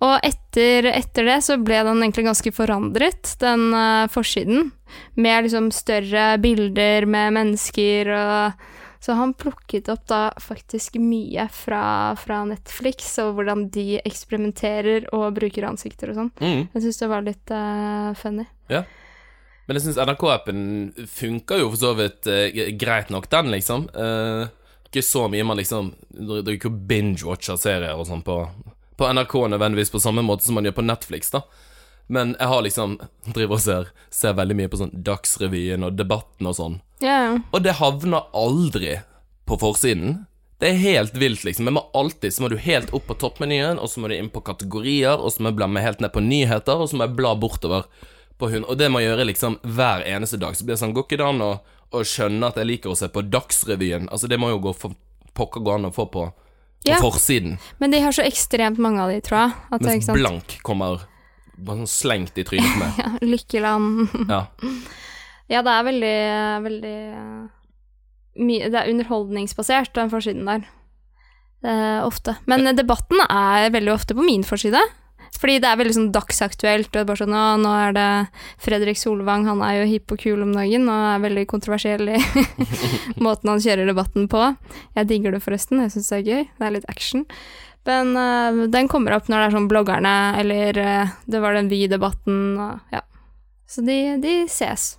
Og 0.02 0.16
etter, 0.26 0.88
etter 0.90 1.28
det 1.30 1.40
så 1.46 1.58
ble 1.62 1.84
den 1.86 2.02
egentlig 2.02 2.26
ganske 2.28 2.54
forandret, 2.56 3.36
den 3.44 3.70
uh, 3.76 4.10
forsiden. 4.12 4.72
Med 5.18 5.46
liksom 5.46 5.72
større 5.74 6.38
bilder 6.42 7.08
med 7.10 7.34
mennesker 7.34 8.10
og 8.14 8.70
Så 9.04 9.18
han 9.20 9.34
plukket 9.36 9.90
opp 9.92 10.06
da 10.08 10.30
faktisk 10.40 10.96
mye 10.96 11.50
fra, 11.52 12.16
fra 12.16 12.38
Netflix, 12.48 13.18
og 13.20 13.34
hvordan 13.36 13.66
de 13.74 13.98
eksperimenterer 14.00 15.10
og 15.12 15.34
bruker 15.36 15.66
ansikter 15.68 16.14
og 16.14 16.22
sånn. 16.22 16.30
Mm. 16.40 16.62
Jeg 16.72 16.86
syns 16.86 17.02
det 17.02 17.10
var 17.12 17.26
litt 17.26 17.52
uh, 17.52 18.14
funny. 18.16 18.46
Men 19.68 19.76
jeg 19.76 19.84
syns 19.86 20.00
NRK-appen 20.00 20.64
funker 21.12 21.60
jo 21.60 21.74
for 21.74 21.82
så 21.82 21.92
vidt 22.00 22.32
uh, 22.32 22.48
greit 22.80 23.12
nok, 23.12 23.28
den, 23.32 23.52
liksom. 23.52 23.90
Uh, 23.92 24.48
ikke 24.88 25.06
så 25.06 25.26
mye 25.32 25.46
man 25.48 25.58
liksom 25.58 25.94
Det 26.14 26.44
er 26.46 26.58
ikke 26.58 26.70
binge-watcher 26.70 27.58
serier 27.58 27.98
og 27.98 28.06
sånn 28.06 28.22
på, 28.26 28.44
på 28.98 29.10
NRK 29.14 29.36
nødvendigvis 29.54 29.94
på 29.94 30.02
samme 30.04 30.24
måte 30.26 30.46
som 30.46 30.58
man 30.58 30.68
gjør 30.68 30.80
på 30.80 30.86
Netflix, 30.88 31.32
da. 31.34 31.44
Men 32.12 32.36
jeg 32.40 32.52
har 32.52 32.62
liksom 32.66 32.98
driver 33.34 33.58
og 33.58 33.64
ser, 33.64 33.90
ser 34.12 34.36
veldig 34.38 34.58
mye 34.60 34.70
på 34.72 34.80
sånn 34.82 34.94
Dagsrevyen 35.08 35.88
og 35.88 35.96
Debatten 35.98 36.50
og 36.50 36.58
sånn. 36.58 36.78
Ja, 37.04 37.16
ja. 37.26 37.34
Og 37.52 37.64
det 37.64 37.78
havner 37.80 38.28
aldri 38.36 38.98
på 39.48 39.58
forsiden. 39.60 40.26
Det 40.60 40.70
er 40.70 40.82
helt 40.84 41.16
vilt, 41.20 41.44
liksom. 41.48 41.68
Jeg 41.68 41.76
må 41.76 41.86
alltid 41.98 42.36
så 42.36 42.44
må 42.44 42.50
du 42.52 42.58
helt 42.62 42.92
opp 42.96 43.08
på 43.10 43.18
toppmenyen, 43.20 43.80
og 43.80 43.90
så 43.92 44.04
må 44.04 44.12
du 44.12 44.18
inn 44.18 44.32
på 44.32 44.44
kategorier, 44.46 45.16
og 45.18 45.34
så 45.34 45.44
må 45.44 45.52
jeg 45.52 45.60
bla 45.60 45.70
meg 45.72 45.88
helt 45.88 46.04
ned 46.04 46.14
på 46.16 46.24
nyheter, 46.24 46.80
og 46.80 46.92
så 46.92 47.00
må 47.00 47.08
jeg 47.08 47.18
bla 47.18 47.34
bortover 47.40 47.88
på 48.40 48.52
hund. 48.52 48.68
Og 48.68 48.78
det 48.80 48.92
må 48.92 49.02
jeg 49.02 49.12
gjøre 49.12 49.30
liksom 49.32 49.58
hver 49.64 50.06
eneste 50.08 50.40
dag. 50.40 50.56
Så 50.56 50.68
blir 50.68 50.78
det 50.78 50.84
sånn, 50.84 50.96
går 50.96 51.08
ikke 51.08 51.20
det 51.20 51.28
an 51.32 51.44
å 51.44 52.04
skjønne 52.04 52.52
at 52.52 52.60
jeg 52.60 52.70
liker 52.70 52.94
å 52.94 53.00
se 53.00 53.10
på 53.12 53.26
Dagsrevyen? 53.32 54.08
Altså, 54.12 54.30
det 54.32 54.40
må 54.40 54.54
jo 54.54 54.62
gå 54.68 54.76
for 54.78 54.96
pokker 55.34 55.64
gå 55.66 55.76
an 55.76 55.90
å 55.90 55.94
få 55.94 56.06
på, 56.14 56.28
på 56.86 57.00
forsiden. 57.02 57.58
Men 57.80 57.94
de 57.94 58.02
har 58.04 58.16
så 58.16 58.26
ekstremt 58.26 58.82
mange 58.82 59.02
av 59.04 59.12
de, 59.14 59.22
tror 59.24 59.40
jeg. 59.40 59.56
At 59.72 59.82
det, 59.84 59.90
Mens 59.92 60.10
sant? 60.10 60.20
blank 60.20 60.58
kommer 60.66 61.06
bare 61.58 61.84
sånn 61.84 61.92
slengt 61.92 62.38
i 62.42 62.46
trynet 62.48 62.70
på 62.74 62.82
meg. 62.82 63.00
Ja, 63.04 63.12
Lykkeland. 63.22 64.20
Ja. 64.30 64.44
Ja, 65.52 65.60
det 65.62 65.74
er 65.74 65.84
veldig, 65.86 66.18
veldig 66.64 66.92
eh, 67.14 67.42
mye 68.48 68.70
Det 68.72 68.78
er 68.80 68.90
underholdningsbasert, 68.90 69.92
den 69.94 70.10
forsiden 70.10 70.48
der. 70.48 70.64
Eh, 71.68 72.00
ofte. 72.08 72.38
Men 72.50 72.64
debatten 72.76 73.20
er 73.28 73.68
veldig 73.76 73.92
ofte 73.94 74.16
på 74.18 74.24
min 74.26 74.46
forside. 74.48 74.80
Fordi 75.40 75.58
det 75.64 75.70
er 75.70 75.80
veldig 75.80 75.96
sånn 75.98 76.12
dagsaktuelt. 76.14 76.90
Og 76.90 76.96
det 76.96 77.02
er 77.02 77.10
bare 77.10 77.22
sånn, 77.24 77.36
nå 77.64 77.74
er 77.76 77.96
det 77.98 78.08
Fredrik 78.64 79.00
Solvang, 79.00 79.48
han 79.50 79.64
er 79.66 79.82
jo 79.82 79.90
hipp 79.90 80.14
og 80.14 80.22
kul 80.22 80.46
om 80.46 80.54
dagen 80.56 80.88
og 80.92 81.10
er 81.10 81.24
veldig 81.26 81.46
kontroversiell 81.52 82.14
i 82.16 82.22
måten 83.26 83.52
han 83.52 83.64
kjører 83.64 83.90
debatten 83.90 84.30
på. 84.32 84.46
Jeg 84.98 85.10
digger 85.10 85.36
det 85.36 85.44
forresten, 85.46 85.84
jeg 85.84 85.96
syns 85.96 86.12
det 86.14 86.20
er 86.20 86.28
gøy. 86.30 86.50
Det 86.60 86.68
er 86.68 86.76
litt 86.78 86.90
action. 86.92 87.28
Men 87.90 88.16
uh, 88.16 88.64
den 88.72 88.88
kommer 88.92 89.18
opp 89.18 89.28
når 89.28 89.42
det 89.42 89.48
er 89.50 89.56
sånn 89.58 89.70
bloggerne, 89.72 90.16
eller 90.40 90.80
uh, 90.80 91.16
det 91.28 91.44
var 91.44 91.58
den 91.58 91.72
Vy-debatten 91.72 92.44
og 92.56 92.96
ja. 92.96 93.04
Så 93.68 93.82
de, 93.82 93.98
de 94.22 94.44
ses. 94.52 94.94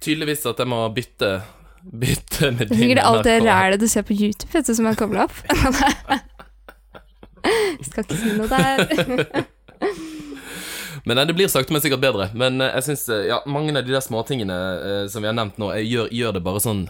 Tydeligvis 0.00 0.46
at 0.46 0.60
jeg 0.62 0.70
må 0.70 0.84
bytte 0.94 1.40
Bytte 1.80 2.50
med 2.52 2.68
Det 2.68 2.76
er 2.76 2.80
sikkert 2.82 3.06
alt 3.08 3.24
det 3.24 3.38
NRK. 3.40 3.46
rælet 3.48 3.80
du 3.80 3.86
ser 3.88 4.04
på 4.04 4.12
YouTube, 4.12 4.50
vet 4.52 4.68
du, 4.68 4.74
som 4.76 4.86
er 4.86 4.98
kobla 5.00 5.24
opp. 5.24 5.38
Skal 7.88 8.04
ikke 8.04 8.18
si 8.20 8.34
noe 8.36 8.48
der. 8.50 9.44
Men 11.04 11.16
nei, 11.16 11.24
det 11.24 11.32
blir 11.34 11.48
sakte, 11.48 11.72
men 11.72 11.80
sikkert 11.80 12.02
bedre. 12.02 12.26
Men 12.36 12.60
eh, 12.60 12.74
jeg 12.76 12.84
syns 12.90 13.06
ja, 13.24 13.38
mange 13.48 13.72
av 13.72 13.86
de 13.86 13.94
der 13.94 14.02
småtingene 14.04 14.56
eh, 14.84 15.04
som 15.08 15.22
vi 15.24 15.30
har 15.30 15.36
nevnt 15.38 15.56
nå, 15.60 15.70
gjør, 15.80 16.10
gjør 16.12 16.34
det 16.36 16.42
bare 16.44 16.60
sånn 16.60 16.82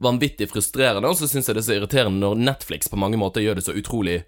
vanvittig 0.00 0.50
frustrerende. 0.50 1.08
Og 1.08 1.16
så 1.16 1.28
syns 1.30 1.48
jeg 1.48 1.56
det 1.56 1.62
er 1.62 1.66
så 1.70 1.76
irriterende 1.78 2.20
når 2.20 2.42
Netflix 2.50 2.90
på 2.92 2.98
mange 3.00 3.16
måter 3.20 3.40
gjør 3.44 3.56
det 3.56 3.64
så 3.64 3.72
utrolig 3.76 4.18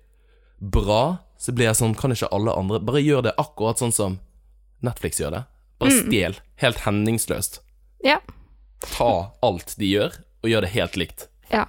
bra. 0.58 1.18
Så 1.36 1.52
blir 1.52 1.68
jeg 1.68 1.76
sånn, 1.80 1.92
kan 1.98 2.14
ikke 2.14 2.30
alle 2.32 2.54
andre 2.56 2.78
Bare 2.86 3.02
gjør 3.02 3.24
det 3.26 3.34
akkurat 3.42 3.80
sånn 3.82 3.92
som 3.92 4.16
Netflix 4.86 5.20
gjør 5.20 5.36
det. 5.36 5.42
Bare 5.82 5.92
stjel. 5.98 6.38
Helt 6.62 6.80
henningsløst. 6.86 7.60
Ja, 8.06 8.16
Ta 8.82 9.12
alt 9.46 9.76
de 9.78 9.86
gjør, 9.92 10.16
og 10.42 10.50
gjør 10.50 10.64
det 10.64 10.72
helt 10.72 10.96
likt. 10.98 11.28
ja, 11.52 11.68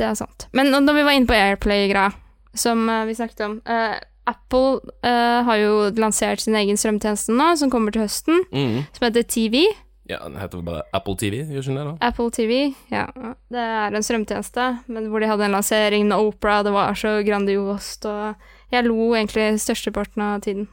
det 0.00 0.08
er 0.08 0.16
sant. 0.18 0.48
Men 0.56 0.72
når 0.72 0.96
vi 0.96 1.02
var 1.06 1.14
inne 1.14 1.28
på 1.30 1.36
Airplay-greia, 1.36 2.08
som 2.54 2.88
eh, 2.88 3.04
vi 3.06 3.14
snakket 3.14 3.40
om 3.46 3.60
eh, 3.66 3.98
Apple 4.30 4.80
eh, 5.02 5.42
har 5.46 5.56
jo 5.60 5.90
lansert 5.98 6.40
sin 6.44 6.54
egen 6.58 6.76
strømtjeneste 6.78 7.32
nå, 7.34 7.52
som 7.58 7.70
kommer 7.72 7.92
til 7.94 8.02
høsten, 8.04 8.42
Mm. 8.52 8.84
som 8.96 9.06
heter 9.08 9.22
TV. 9.26 9.64
Ja, 10.10 10.18
den 10.26 10.36
heter 10.40 10.62
bare 10.66 10.82
Apple 10.92 11.14
TV, 11.16 11.44
gjør 11.46 11.62
ikke 11.62 11.70
den 11.70 11.76
det, 11.78 11.84
da? 11.86 12.08
Apple 12.08 12.30
TV, 12.34 12.74
ja. 12.90 13.04
Det 13.50 13.62
er 13.62 13.94
en 13.94 14.02
strømtjeneste, 14.02 14.64
men 14.90 15.06
hvor 15.10 15.22
de 15.22 15.28
hadde 15.30 15.44
en 15.46 15.54
lansering 15.54 16.08
med 16.10 16.18
Opera, 16.18 16.62
det 16.66 16.72
var 16.74 16.94
så 16.98 17.12
grandiost, 17.26 18.06
og 18.10 18.34
jeg 18.74 18.86
lo 18.88 19.12
egentlig 19.14 19.52
størsteparten 19.62 20.22
av 20.26 20.40
tiden. 20.42 20.66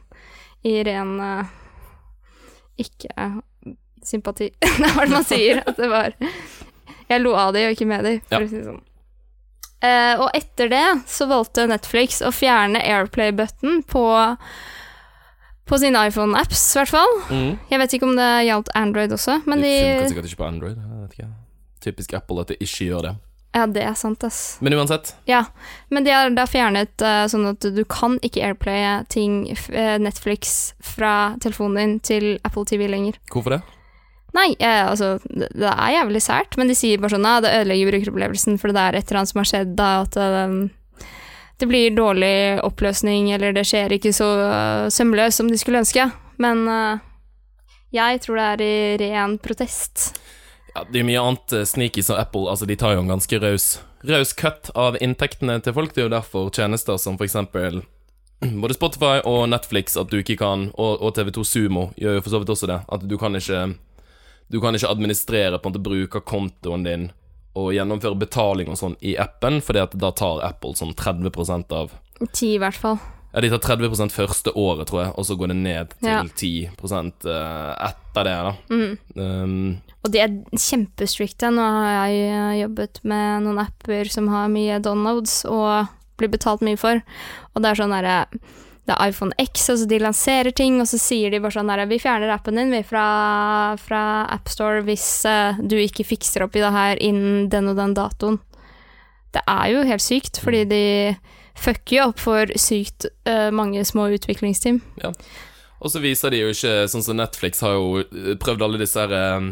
I 0.66 0.80
ren 0.82 1.20
uh, 1.22 1.44
ikke-sympati. 2.82 4.50
det 4.60 4.88
er 4.88 4.94
hva 4.96 5.06
man 5.10 5.26
sier, 5.26 5.62
at 5.66 5.76
det 5.78 5.88
var 5.90 6.14
Jeg 7.08 7.22
lo 7.22 7.32
av 7.38 7.54
de, 7.56 7.62
og 7.68 7.72
ikke 7.76 7.86
med 7.88 8.04
de, 8.04 8.16
for 8.28 8.36
Ja. 8.42 8.44
å 8.44 8.50
si 8.50 8.58
det 8.58 8.66
sånn. 8.66 8.82
Eh, 9.84 10.14
og 10.18 10.32
etter 10.34 10.70
det 10.72 10.86
så 11.06 11.28
valgte 11.30 11.68
Netflix 11.70 12.18
å 12.24 12.32
fjerne 12.34 12.82
Airplay-button 12.82 13.84
på 13.86 14.08
på 15.68 15.76
sine 15.76 16.00
iPhone-apps, 16.08 16.62
i 16.72 16.78
hvert 16.80 16.92
fall. 16.94 17.14
Mm. 17.28 17.50
Jeg 17.68 17.80
vet 17.82 17.94
ikke 17.98 18.06
om 18.08 18.14
det 18.16 18.28
gjaldt 18.48 18.70
Android 18.78 19.12
også, 19.12 19.42
men 19.44 19.60
det 19.60 19.68
de 19.68 19.80
funker 19.84 20.12
sikkert 20.14 20.30
ikke 20.30 20.40
på 20.40 20.46
Android. 20.48 20.78
Jeg 20.80 21.02
vet 21.02 21.16
ikke. 21.18 21.30
Typisk 21.84 22.14
Apple 22.16 22.40
at 22.40 22.52
det 22.52 22.56
ikke 22.64 22.86
gjør 22.88 23.04
det. 23.04 23.14
Ja, 23.56 23.64
det 23.66 23.82
er 23.84 23.94
sant, 23.96 24.24
ass. 24.24 24.58
Men 24.64 24.76
uansett. 24.76 25.14
Ja, 25.28 25.44
men 25.88 26.04
de 26.04 26.12
har 26.12 26.30
da 26.36 26.44
fjernet 26.48 27.04
uh, 27.04 27.24
sånn 27.30 27.48
at 27.48 27.64
du 27.64 27.80
kan 27.88 28.18
ikke 28.24 28.44
airplaye 28.44 29.02
ting, 29.12 29.40
eh, 29.72 29.96
Netflix, 30.00 30.74
fra 30.84 31.34
telefonen 31.42 31.78
din 31.80 31.96
til 32.04 32.28
Apple 32.44 32.68
TV 32.68 32.86
lenger. 32.90 33.16
Hvorfor 33.32 33.56
det? 33.56 33.62
Nei, 34.38 34.52
eh, 34.62 34.84
altså, 34.86 35.16
det, 35.26 35.50
det 35.58 35.70
er 35.72 35.94
jævlig 35.96 36.22
sært, 36.22 36.58
men 36.60 36.70
de 36.70 36.76
sier 36.78 37.00
bare 37.02 37.16
sånn 37.16 37.26
at 37.26 37.42
det 37.46 37.54
ødelegger 37.58 37.90
brukeropplevelsen, 37.92 38.58
for 38.62 38.74
det 38.74 38.84
er 38.84 38.98
et 38.98 39.08
eller 39.08 39.22
annet 39.22 39.32
som 39.32 39.42
har 39.42 39.50
skjedd 39.50 39.72
da, 39.78 39.88
at 40.04 40.18
eh, 40.22 40.58
det 41.58 41.66
blir 41.66 41.90
dårlig 41.90 42.60
oppløsning, 42.62 43.32
eller 43.34 43.52
det 43.56 43.66
skjer 43.66 43.96
ikke 43.96 44.12
så 44.14 44.28
uh, 44.38 44.86
sømløst 44.94 45.40
som 45.40 45.50
de 45.50 45.58
skulle 45.58 45.82
ønske. 45.82 46.04
Men 46.38 46.62
uh, 46.70 47.00
jeg 47.90 48.22
tror 48.22 48.38
det 48.38 48.46
er 48.46 48.62
i 48.62 49.10
ren 49.10 49.38
protest. 49.42 50.12
Ja, 50.74 50.84
det 50.86 51.00
er 51.00 51.08
mye 51.08 51.22
annet 51.24 51.54
eh, 51.56 51.66
sneaky 51.66 52.04
som 52.04 52.18
Apple 52.20 52.46
Altså, 52.52 52.66
de 52.68 52.76
tar 52.78 52.92
jo 52.94 53.00
en 53.00 53.08
ganske 53.10 53.38
raus 53.40 53.80
Raus 54.06 54.34
cut 54.36 54.68
av 54.78 54.98
inntektene 55.02 55.56
til 55.64 55.74
folk. 55.74 55.94
Det 55.94 56.04
er 56.04 56.06
jo 56.06 56.12
derfor 56.12 56.50
tjenester 56.54 57.00
som 57.00 57.16
eksempel 57.18 57.80
både 58.62 58.76
Spotify 58.76 59.16
og 59.26 59.48
Netflix 59.50 59.96
at 59.98 60.12
du 60.12 60.20
ikke 60.20 60.36
kan, 60.38 60.68
og, 60.76 61.00
og 61.02 61.16
TV2 61.16 61.42
Sumo 61.48 61.88
gjør 61.98 62.20
jo 62.20 62.22
for 62.22 62.36
så 62.36 62.42
vidt 62.44 62.52
også 62.54 62.70
det, 62.70 62.78
at 62.86 63.08
du 63.10 63.16
kan 63.18 63.34
ikke 63.34 63.64
Du 64.48 64.60
kan 64.60 64.76
ikke 64.76 64.90
administrere 64.90 65.58
på 65.58 65.68
en 65.68 65.74
måte 65.74 65.84
brukerkontoen 65.84 66.86
din 66.86 67.08
og 67.58 67.72
gjennomføre 67.74 68.18
betaling 68.18 68.70
og 68.72 68.78
sånn 68.80 68.96
i 69.04 69.16
appen, 69.18 69.60
fordi 69.64 69.82
at 69.82 69.96
da 69.98 70.12
tar 70.14 70.42
Apple 70.46 70.76
sånn 70.78 70.94
30% 70.96 71.74
av 71.74 71.94
Ti, 72.34 72.54
i 72.56 72.58
hvert 72.58 72.74
fall. 72.74 72.98
Ja, 73.32 73.42
de 73.44 73.50
tar 73.52 73.60
30% 73.76 74.10
første 74.14 74.52
året, 74.58 74.88
tror 74.88 75.02
jeg, 75.04 75.10
og 75.20 75.26
så 75.28 75.36
går 75.38 75.52
det 75.52 75.56
ned 75.60 75.92
til 76.00 76.08
Ja. 76.08 76.22
10 76.24 76.70
eh, 77.28 77.90
etter 77.90 78.24
det, 78.26 78.36
da. 78.46 78.54
Mm. 78.72 78.98
Um, 79.14 79.80
Og 80.02 80.12
de 80.12 80.22
er 80.22 80.32
kjempestrikte. 80.56 81.50
Nå 81.52 81.62
har 81.62 82.08
jeg 82.08 82.30
eh, 82.32 82.60
jobbet 82.62 83.00
med 83.04 83.44
noen 83.44 83.60
apper 83.62 84.08
som 84.10 84.30
har 84.32 84.48
mye 84.48 84.80
downloads 84.80 85.44
og 85.44 85.86
blir 86.18 86.32
betalt 86.32 86.64
mye 86.64 86.78
for. 86.80 87.02
Og 87.54 87.62
det 87.62 87.70
er 87.70 87.82
sånn 87.82 87.94
derre 87.94 88.16
Det 88.88 88.94
er 88.96 89.10
iPhone 89.10 89.34
X, 89.36 89.66
altså 89.68 89.84
de 89.84 89.98
lanserer 90.00 90.54
ting, 90.56 90.78
og 90.80 90.88
så 90.88 90.96
sier 90.96 91.28
de 91.28 91.42
bare 91.44 91.58
sånn 91.58 91.68
her 91.68 91.82
Vi 91.90 91.98
fjerner 92.00 92.30
appen 92.32 92.56
din 92.56 92.70
vi 92.72 92.80
fra, 92.88 93.04
fra 93.76 94.02
AppStore 94.32 94.80
hvis 94.86 95.08
uh, 95.28 95.58
du 95.60 95.76
ikke 95.76 96.06
fikser 96.08 96.46
opp 96.46 96.56
i 96.56 96.62
det 96.64 96.70
her 96.72 97.02
innen 97.04 97.50
den 97.52 97.68
og 97.68 97.76
den 97.76 97.92
datoen. 97.98 98.38
Det 99.36 99.42
er 99.44 99.66
jo 99.74 99.84
helt 99.84 100.00
sykt, 100.00 100.40
fordi 100.40 100.64
de 100.70 100.80
fucker 101.58 101.98
jo 101.98 102.06
opp 102.08 102.22
for 102.22 102.54
sykt 102.56 103.10
uh, 103.28 103.52
mange 103.52 103.84
små 103.84 104.08
utviklingsteam. 104.16 104.80
Og 105.04 105.92
så 105.92 106.00
viser 106.00 106.32
de 106.32 106.40
jo 106.40 106.48
ikke 106.50 106.88
Sånn 106.90 107.04
som 107.06 107.20
Netflix 107.20 107.60
har 107.62 107.76
jo 107.76 108.00
eh, 108.02 108.32
prøvd 108.40 108.64
alle 108.66 108.80
disse 108.80 108.98
her 108.98 109.44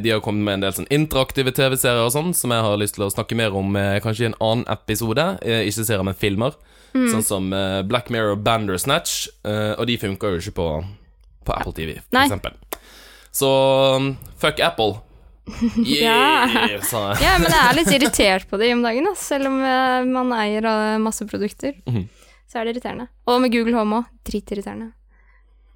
De 0.00 0.14
har 0.14 0.22
kommet 0.24 0.46
med 0.46 0.54
en 0.56 0.62
del 0.64 0.72
sånn 0.78 0.88
interaktive 0.94 1.52
TV-serier 1.52 2.06
og 2.06 2.14
sånn, 2.14 2.30
som 2.32 2.54
jeg 2.54 2.64
har 2.64 2.78
lyst 2.80 2.96
til 2.96 3.04
å 3.04 3.10
snakke 3.12 3.36
mer 3.36 3.52
om 3.58 3.76
kanskje 4.00 4.24
i 4.24 4.30
en 4.30 4.38
annen 4.40 4.64
episode. 4.72 5.26
Ikke 5.44 5.82
serier, 5.82 6.06
men 6.08 6.16
filmer. 6.16 6.56
Mm. 6.94 7.08
Sånn 7.12 7.24
som 7.26 7.52
eh, 7.52 7.82
Black 7.88 8.08
Mirror 8.10 8.36
og 8.36 8.44
Bandersnatch. 8.46 9.28
eh, 9.44 9.74
Og 9.78 9.86
de 9.86 9.98
funker 10.00 10.36
jo 10.36 10.40
ikke 10.42 10.54
på, 10.56 10.68
på 11.44 11.52
Apple 11.56 11.72
TV, 11.76 11.98
for 12.00 12.16
Nei. 12.18 12.24
eksempel. 12.26 12.56
Så 13.32 13.50
um, 13.96 14.16
fuck 14.40 14.60
Apple. 14.60 15.00
Ja. 15.84 16.44
Yeah, 16.48 16.80
jeg. 16.82 17.20
Ja, 17.22 17.36
men 17.40 17.48
jeg 17.52 17.60
er 17.64 17.76
litt 17.78 17.92
irritert 17.98 18.48
på 18.50 18.58
det 18.60 18.72
om 18.74 18.82
dagen, 18.84 19.06
ass. 19.12 19.26
selv 19.30 19.48
om 19.48 19.60
eh, 19.64 20.04
man 20.08 20.32
eier 20.36 20.68
masse 21.00 21.24
produkter. 21.28 21.76
Mhm. 21.86 22.08
Så 22.48 22.58
er 22.58 22.64
det 22.64 22.76
irriterende. 22.76 23.08
Og 23.28 23.42
med 23.44 23.52
Google 23.52 23.76
Home 23.76 23.98
òg. 24.00 24.04
Dritirriterende 24.24 24.92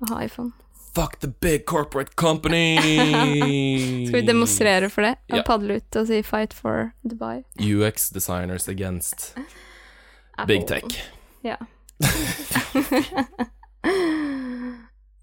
å 0.01 0.15
ha 0.15 0.23
iPhone. 0.25 0.53
Fuck 0.95 1.19
the 1.21 1.29
big 1.29 1.65
corporate 1.69 2.17
company! 2.17 2.77
Skal 4.09 4.21
vi 4.21 4.27
demonstrere 4.27 4.89
for 4.93 5.05
det? 5.07 5.15
Og 5.31 5.39
yeah. 5.39 5.45
padle 5.47 5.77
ut 5.81 5.97
og 6.01 6.09
si 6.09 6.21
'fight 6.23 6.53
for 6.53 6.93
Dubai'? 7.05 7.45
UX 7.61 8.11
designers 8.13 8.69
against 8.69 9.33
Apple. 10.43 10.55
big 10.55 10.67
tech. 10.69 11.03
Ja. 11.47 11.57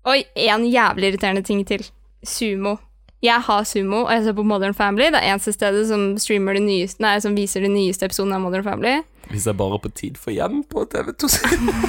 Oi, 0.09 0.23
en 0.35 0.65
jævlig 0.67 1.11
irriterende 1.13 1.43
ting 1.45 1.65
til. 1.67 1.83
Sumo. 2.25 2.77
Jeg 3.23 3.43
har 3.43 3.65
sumo, 3.67 4.05
og 4.05 4.13
jeg 4.13 4.23
ser 4.23 4.35
på 4.35 4.43
Modern 4.47 4.73
Family. 4.73 5.09
Det 5.11 5.19
er 5.19 5.33
eneste 5.33 5.51
stedet 5.51 5.87
som, 5.89 6.15
de 6.15 6.59
nyeste, 6.63 7.01
nei, 7.03 7.17
som 7.19 7.35
viser 7.35 7.65
de 7.65 7.71
nyeste 7.71 8.07
episodene 8.07 8.37
av 8.37 8.41
Modern 8.45 8.63
Family. 8.63 9.01
Hvis 9.29 9.45
jeg 9.45 9.57
bare 9.59 9.79
på 9.83 9.91
Tid 9.91 10.15
for 10.17 10.31
hjem 10.31 10.63
på 10.63 10.85
TV2. 10.87 11.27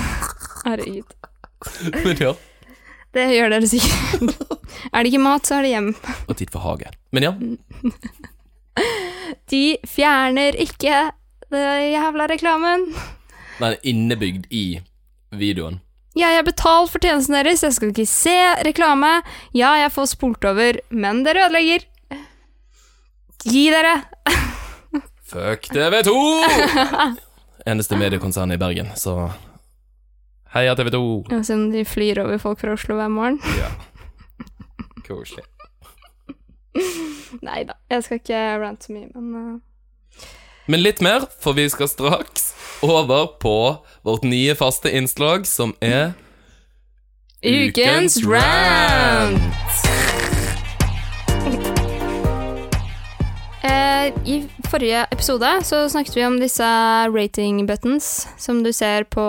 Herregud. 0.66 1.14
Men 2.04 2.18
ja. 2.18 2.34
Det 3.14 3.28
gjør 3.34 3.54
dere 3.54 3.70
sikkert. 3.70 4.34
er 4.92 5.02
det 5.02 5.12
ikke 5.12 5.22
mat, 5.22 5.46
så 5.46 5.58
er 5.58 5.62
det 5.66 5.72
hjem. 5.76 5.88
Og 6.26 6.36
Tid 6.38 6.50
for 6.50 6.66
hage. 6.66 6.90
Men 7.14 7.26
ja. 7.28 7.32
De 9.50 9.64
fjerner 9.86 10.58
ikke 10.62 10.98
den 11.50 11.90
jævla 11.94 12.26
reklamen. 12.30 12.90
Er 13.60 13.76
innebygd 13.84 14.46
i 14.50 14.80
videoen. 15.36 15.80
Ja, 16.16 16.32
jeg 16.32 16.40
har 16.40 16.46
betalt 16.46 16.90
for 16.90 17.02
tjenesten 17.02 17.36
deres, 17.36 17.62
jeg 17.62 17.76
skal 17.76 17.92
ikke 17.92 18.06
se 18.08 18.36
reklame. 18.66 19.20
Ja, 19.54 19.74
jeg 19.78 19.92
får 19.94 20.08
spolt 20.16 20.46
over, 20.48 20.80
men 20.90 21.22
dere 21.26 21.44
ødelegger. 21.46 21.84
Gi 23.44 23.68
dere! 23.72 23.94
Fuck 25.30 25.68
TV2! 25.70 26.16
Eneste 27.70 27.96
mediekonsern 28.00 28.50
i 28.52 28.58
Bergen, 28.58 28.90
så 28.98 29.28
Heia 30.50 30.74
TV2. 30.74 30.98
Ja, 31.30 31.42
Selv 31.46 31.60
om 31.60 31.70
de 31.70 31.84
flyr 31.86 32.24
over 32.24 32.40
folk 32.42 32.60
fra 32.64 32.74
Oslo 32.74 32.96
hver 32.98 33.12
morgen. 33.12 33.38
Ja. 33.60 33.70
Koselig. 35.06 35.44
Nei 37.42 37.62
da, 37.68 37.76
jeg 37.90 38.06
skal 38.06 38.18
ikke 38.20 38.40
rante 38.62 38.88
så 38.88 38.94
mye, 38.94 39.08
men 39.14 39.30
uh, 39.34 40.26
Men 40.70 40.82
litt 40.82 41.00
mer, 41.02 41.26
for 41.42 41.54
vi 41.58 41.68
skal 41.70 41.88
straks 41.90 42.50
over 42.82 43.26
på 43.26 43.76
vårt 44.02 44.22
nye 44.22 44.54
faste 44.54 44.90
innslag, 44.96 45.46
som 45.46 45.74
er 45.80 46.12
Ukens 47.42 48.18
rant! 48.24 49.42
Eh, 53.62 54.06
I 54.24 54.48
forrige 54.70 55.06
episode 55.10 55.48
så 55.64 55.88
snakket 55.88 56.16
vi 56.16 56.26
om 56.26 56.38
disse 56.40 56.68
rating 57.08 57.66
buttons 57.66 58.28
som 58.38 58.62
du 58.64 58.72
ser 58.72 59.04
på 59.04 59.24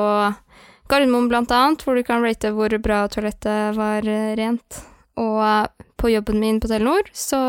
Gardermoen 0.91 1.27
blant 1.31 1.51
annet, 1.51 1.83
hvor 1.83 1.95
du 1.95 2.03
kan 2.03 2.23
rate 2.23 2.51
hvor 2.55 2.75
bra 2.83 3.05
toalettet 3.11 3.75
var 3.75 4.07
eh, 4.07 4.35
rent. 4.39 4.83
Og 5.19 5.67
på 5.99 6.11
jobben 6.11 6.39
min 6.39 6.59
på 6.59 6.71
Telenor 6.71 7.11
så 7.13 7.39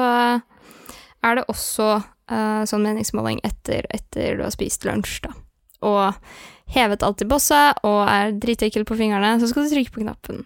er 1.22 1.38
det 1.38 1.46
også 1.50 1.88
eh, 1.98 2.62
sånn 2.66 2.86
meningsmåling 2.86 3.42
etter, 3.46 3.86
etter 3.90 4.38
du 4.38 4.46
har 4.46 4.54
spist 4.54 4.86
lunsj, 4.86 5.22
da. 5.26 5.34
Og 5.82 6.14
hevet 6.72 7.04
alt 7.04 7.24
i 7.24 7.28
bosset 7.28 7.82
og 7.86 8.00
er 8.08 8.32
dritekkel 8.40 8.86
på 8.88 8.96
fingrene, 8.98 9.36
så 9.40 9.50
skal 9.50 9.66
du 9.66 9.74
trykke 9.74 9.94
på 9.94 10.04
knappen. 10.04 10.44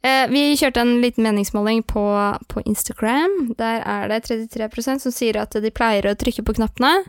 Eh, 0.00 0.24
vi 0.32 0.56
kjørte 0.56 0.80
en 0.80 0.94
liten 1.02 1.26
meningsmåling 1.26 1.82
på, 1.84 2.04
på 2.48 2.62
Instagram. 2.64 3.52
Der 3.58 3.82
er 3.84 4.08
det 4.08 4.22
33% 4.30 5.04
som 5.04 5.12
sier 5.12 5.42
at 5.42 5.52
de 5.52 5.74
pleier 5.74 6.08
å 6.08 6.16
trykke 6.16 6.44
på 6.46 6.56
knappene, 6.56 7.02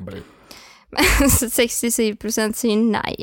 mens 0.98 1.40
67% 1.60 2.60
sier 2.60 2.84
nei. 2.84 3.16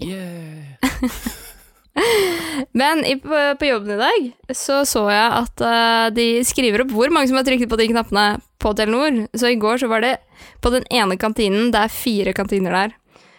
Men 2.78 3.02
i, 3.04 3.16
på, 3.20 3.38
på 3.58 3.68
jobben 3.68 3.96
i 3.96 3.98
dag 3.98 4.54
så 4.54 4.84
så 4.86 5.08
jeg 5.10 5.30
at 5.34 5.62
uh, 5.66 6.06
de 6.14 6.44
skriver 6.46 6.84
opp 6.84 6.92
hvor 6.94 7.10
mange 7.10 7.30
som 7.30 7.38
har 7.40 7.46
trykket 7.48 7.70
på 7.70 7.78
de 7.80 7.88
knappene 7.90 8.26
på 8.62 8.72
Telenor. 8.78 9.24
Så 9.34 9.50
i 9.50 9.58
går 9.60 9.82
så 9.82 9.90
var 9.90 10.04
det 10.04 10.14
på 10.62 10.70
den 10.74 10.86
ene 10.94 11.18
kantinen, 11.20 11.72
det 11.74 11.82
er 11.82 11.92
fire 11.92 12.34
kantiner 12.36 12.76
der. 12.76 12.94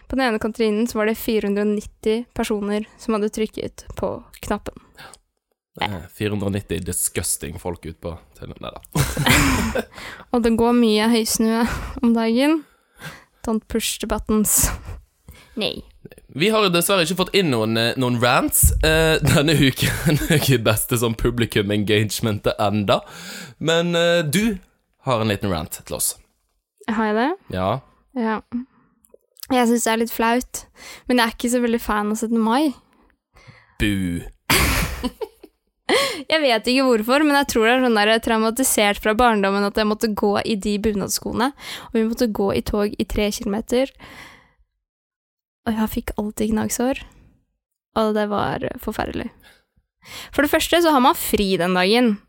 På 0.09 0.17
den 0.17 0.25
ene 0.25 0.39
kantrinen 0.41 0.87
så 0.89 0.97
var 0.97 1.05
det 1.05 1.15
490 1.21 2.23
personer 2.33 2.85
som 2.97 3.13
hadde 3.13 3.29
trykket 3.29 3.85
på 3.95 4.15
knappen. 4.41 4.79
Eh, 5.81 6.01
490 6.17 6.79
disgusting 6.85 7.59
folk 7.59 7.85
ut 7.85 8.01
på 8.01 8.15
Telenor. 8.39 8.57
Nei 8.59 8.71
da. 8.73 9.83
Og 10.33 10.41
det 10.43 10.55
går 10.57 10.73
mye 10.75 11.11
høysnue 11.13 11.61
om 12.01 12.15
dagen. 12.17 12.63
Don't 13.45 13.67
push 13.69 13.99
the 14.01 14.09
buttons. 14.09 14.71
Nei. 15.59 15.83
Vi 16.27 16.49
har 16.49 16.65
dessverre 16.73 17.05
ikke 17.05 17.19
fått 17.19 17.35
inn 17.37 17.51
noen, 17.53 17.77
eh, 17.77 17.93
noen 17.99 18.17
rants 18.21 18.71
eh, 18.85 19.17
denne 19.21 19.55
uken. 19.59 20.19
Ikke 20.39 20.59
beste 20.63 20.97
som 21.01 21.13
publikum 21.17 21.71
engagementet 21.73 22.57
enda. 22.61 23.01
Men 23.57 23.93
eh, 23.97 24.23
du 24.25 24.57
har 25.05 25.21
en 25.21 25.31
liten 25.31 25.53
rant 25.53 25.81
til 25.85 25.97
oss. 25.97 26.15
Har 26.89 27.11
jeg 27.11 27.17
det? 27.17 27.29
Ja. 27.53 27.71
Ja. 28.17 28.39
Jeg 29.49 29.65
syns 29.69 29.85
det 29.87 29.91
er 29.91 30.01
litt 30.03 30.13
flaut, 30.13 30.61
men 31.09 31.19
jeg 31.19 31.25
er 31.25 31.33
ikke 31.35 31.49
så 31.49 31.61
veldig 31.63 31.81
fan 31.81 32.11
av 32.13 32.19
17. 32.21 32.37
mai. 32.37 32.73
Bu. 33.81 34.21
Jeg 36.29 36.43
vet 36.43 36.67
ikke 36.69 36.85
hvorfor, 36.85 37.23
men 37.25 37.33
jeg 37.39 37.47
tror 37.49 37.65
det 37.65 37.71
er 37.71 37.79
sånn 37.81 37.95
der 37.97 38.19
traumatisert 38.21 38.99
fra 39.01 39.15
barndommen 39.17 39.65
at 39.65 39.77
jeg 39.79 39.89
måtte 39.89 40.11
gå 40.13 40.35
i 40.45 40.53
de 40.61 40.75
bunadskoene, 40.85 41.47
og 41.87 41.95
vi 41.97 42.03
måtte 42.05 42.27
gå 42.29 42.51
i 42.53 42.61
tog 42.61 42.93
i 42.93 43.05
tre 43.09 43.31
kilometer. 43.33 43.89
Og 45.65 45.73
jeg 45.73 45.93
fikk 45.95 46.13
alltid 46.21 46.53
gnagsår, 46.53 47.01
og 47.97 48.13
det 48.19 48.27
var 48.29 48.67
forferdelig. 48.83 49.31
For 50.29 50.45
det 50.45 50.53
første 50.53 50.83
så 50.85 50.93
har 50.93 51.01
man 51.01 51.17
fri 51.17 51.55
den 51.57 51.73
dagen 51.77 52.19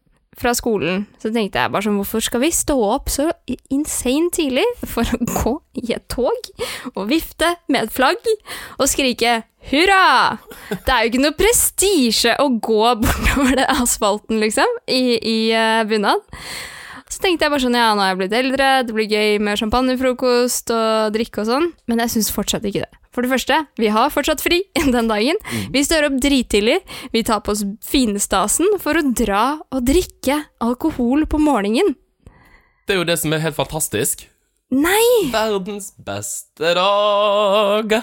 fra 0.40 0.55
skolen, 0.57 1.05
så 1.20 1.31
tenkte 1.35 1.61
jeg 1.61 1.72
bare 1.72 1.87
sånn, 1.87 1.98
hvorfor 2.00 2.24
skal 2.24 2.42
vi 2.44 2.50
stå 2.55 2.76
opp 2.87 3.12
så 3.12 3.29
insane 3.72 4.33
tidlig 4.35 4.64
for 4.88 5.05
å 5.05 5.20
gå 5.29 5.55
i 5.83 5.92
et 5.96 6.07
tog 6.12 6.50
og 6.94 7.07
vifte 7.11 7.55
med 7.68 7.87
et 7.87 7.94
flagg 7.94 8.33
og 8.79 8.88
skrike 8.90 9.40
hurra! 9.70 10.40
Det 10.70 10.88
er 10.88 11.05
jo 11.05 11.12
ikke 11.12 11.24
noe 11.26 11.38
prestisje 11.38 12.37
å 12.40 12.48
gå 12.57 12.83
bortover 13.05 13.61
det 13.61 13.68
asfalten, 13.76 14.40
liksom, 14.42 14.79
i, 14.88 15.18
i 15.20 15.38
uh, 15.53 15.85
bunad. 15.88 16.24
Så 17.11 17.24
tenkte 17.24 17.46
jeg 17.46 17.53
bare 17.53 17.64
sånn, 17.64 17.76
ja, 17.76 17.90
nå 17.92 18.05
har 18.05 18.12
jeg 18.12 18.20
blitt 18.22 18.38
eldre, 18.38 18.70
det 18.87 18.94
blir 18.94 19.11
gøy 19.11 19.40
med 19.42 19.59
champagnefrokost 19.59 20.70
og 20.74 21.14
drikke 21.16 21.42
og 21.42 21.50
sånn, 21.50 21.70
men 21.90 22.05
jeg 22.05 22.14
syns 22.16 22.33
fortsatt 22.35 22.66
ikke 22.70 22.87
det. 22.87 22.99
For 23.11 23.27
det 23.27 23.33
første, 23.33 23.57
vi 23.81 23.90
har 23.90 24.12
fortsatt 24.14 24.42
fri 24.42 24.62
den 24.94 25.11
dagen. 25.11 25.38
Vi 25.75 25.83
står 25.87 26.09
opp 26.09 26.20
drittidlig, 26.23 26.79
vi 27.14 27.25
tar 27.27 27.42
på 27.44 27.55
oss 27.55 27.64
finestasen 27.87 28.79
for 28.83 28.99
å 28.99 29.07
dra 29.11 29.44
og 29.70 29.87
drikke 29.88 30.44
alkohol 30.62 31.27
på 31.31 31.40
morgenen. 31.42 31.96
Det 32.87 32.94
er 32.94 33.03
jo 33.03 33.09
det 33.09 33.18
som 33.23 33.35
er 33.35 33.42
helt 33.42 33.59
fantastisk. 33.59 34.25
Nei! 34.70 35.31
Verdens 35.33 35.90
beste 35.99 36.75
dag. 36.79 37.99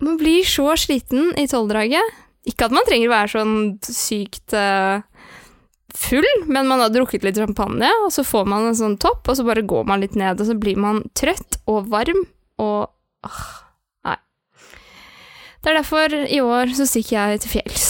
Man 0.00 0.16
blir 0.20 0.48
så 0.48 0.72
sliten 0.80 1.34
i 1.36 1.44
tolvdraget. 1.48 2.16
Ikke 2.48 2.70
at 2.70 2.72
man 2.72 2.86
trenger 2.88 3.10
å 3.10 3.12
være 3.12 3.32
sånn 3.34 3.56
sykt 3.84 4.54
uh, 4.56 5.04
full, 5.92 6.24
men 6.48 6.68
man 6.70 6.80
har 6.80 6.92
drukket 6.92 7.26
litt 7.26 7.40
champagne, 7.40 7.90
og 8.06 8.08
så 8.14 8.24
får 8.24 8.48
man 8.48 8.70
en 8.70 8.78
sånn 8.78 8.96
topp, 9.00 9.28
og 9.28 9.36
så 9.36 9.44
bare 9.44 9.66
går 9.68 9.84
man 9.88 10.00
litt 10.00 10.16
ned, 10.16 10.40
og 10.40 10.48
så 10.48 10.56
blir 10.56 10.80
man 10.80 11.02
trøtt 11.12 11.60
og 11.68 11.90
varm 11.92 12.24
og 12.60 12.88
uh. 13.28 13.50
Det 15.60 15.68
er 15.68 15.76
derfor 15.76 16.14
i 16.24 16.38
år 16.40 16.70
så 16.76 16.86
stikker 16.88 17.16
jeg 17.18 17.40
til 17.44 17.52
fjells. 17.58 17.88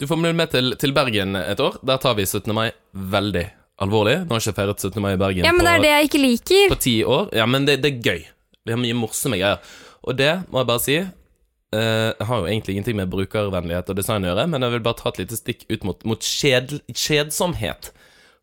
Du 0.00 0.04
får 0.08 0.18
bli 0.20 0.32
med 0.36 0.50
til, 0.52 0.74
til 0.80 0.92
Bergen 0.96 1.36
et 1.38 1.60
år. 1.60 1.78
Der 1.86 2.00
tar 2.00 2.16
vi 2.18 2.26
17. 2.28 2.52
mai 2.56 2.66
veldig 2.92 3.46
alvorlig. 3.80 4.18
Nå 4.26 4.34
har 4.36 4.42
jeg 4.42 4.50
ikke 4.50 4.58
feiret 4.58 4.84
17. 4.84 5.00
mai 5.04 5.14
i 5.14 5.20
Bergen 5.20 5.48
Ja, 5.48 5.54
men 5.56 5.64
det 5.64 5.72
er 5.72 5.80
på, 5.80 5.84
det 5.86 5.92
jeg 5.94 6.10
ikke 6.10 6.20
liker. 6.20 6.66
på 6.74 6.78
ti 6.84 6.94
år. 7.04 7.30
Ja, 7.36 7.46
men 7.48 7.64
det, 7.68 7.78
det 7.84 7.94
er 7.94 8.04
gøy. 8.04 8.20
Vi 8.68 8.74
har 8.74 8.80
mye 8.82 8.98
morsomme 8.98 9.40
greier. 9.40 9.64
Og 10.04 10.18
det 10.20 10.30
må 10.52 10.60
jeg 10.60 10.68
bare 10.68 10.84
si. 10.84 10.98
Uh, 11.70 12.10
jeg 12.18 12.26
har 12.28 12.42
jo 12.42 12.50
egentlig 12.50 12.76
ingenting 12.76 12.98
med 12.98 13.12
brukervennlighet 13.12 13.92
og 13.92 13.96
design 13.96 14.26
å 14.26 14.32
gjøre, 14.32 14.46
men 14.52 14.66
jeg 14.66 14.74
vil 14.74 14.84
bare 14.84 14.98
ta 14.98 15.12
et 15.12 15.20
lite 15.22 15.38
stikk 15.38 15.64
ut 15.70 15.84
mot, 15.86 16.04
mot 16.12 16.26
kjed, 16.26 16.80
kjedsomhet. 16.90 17.92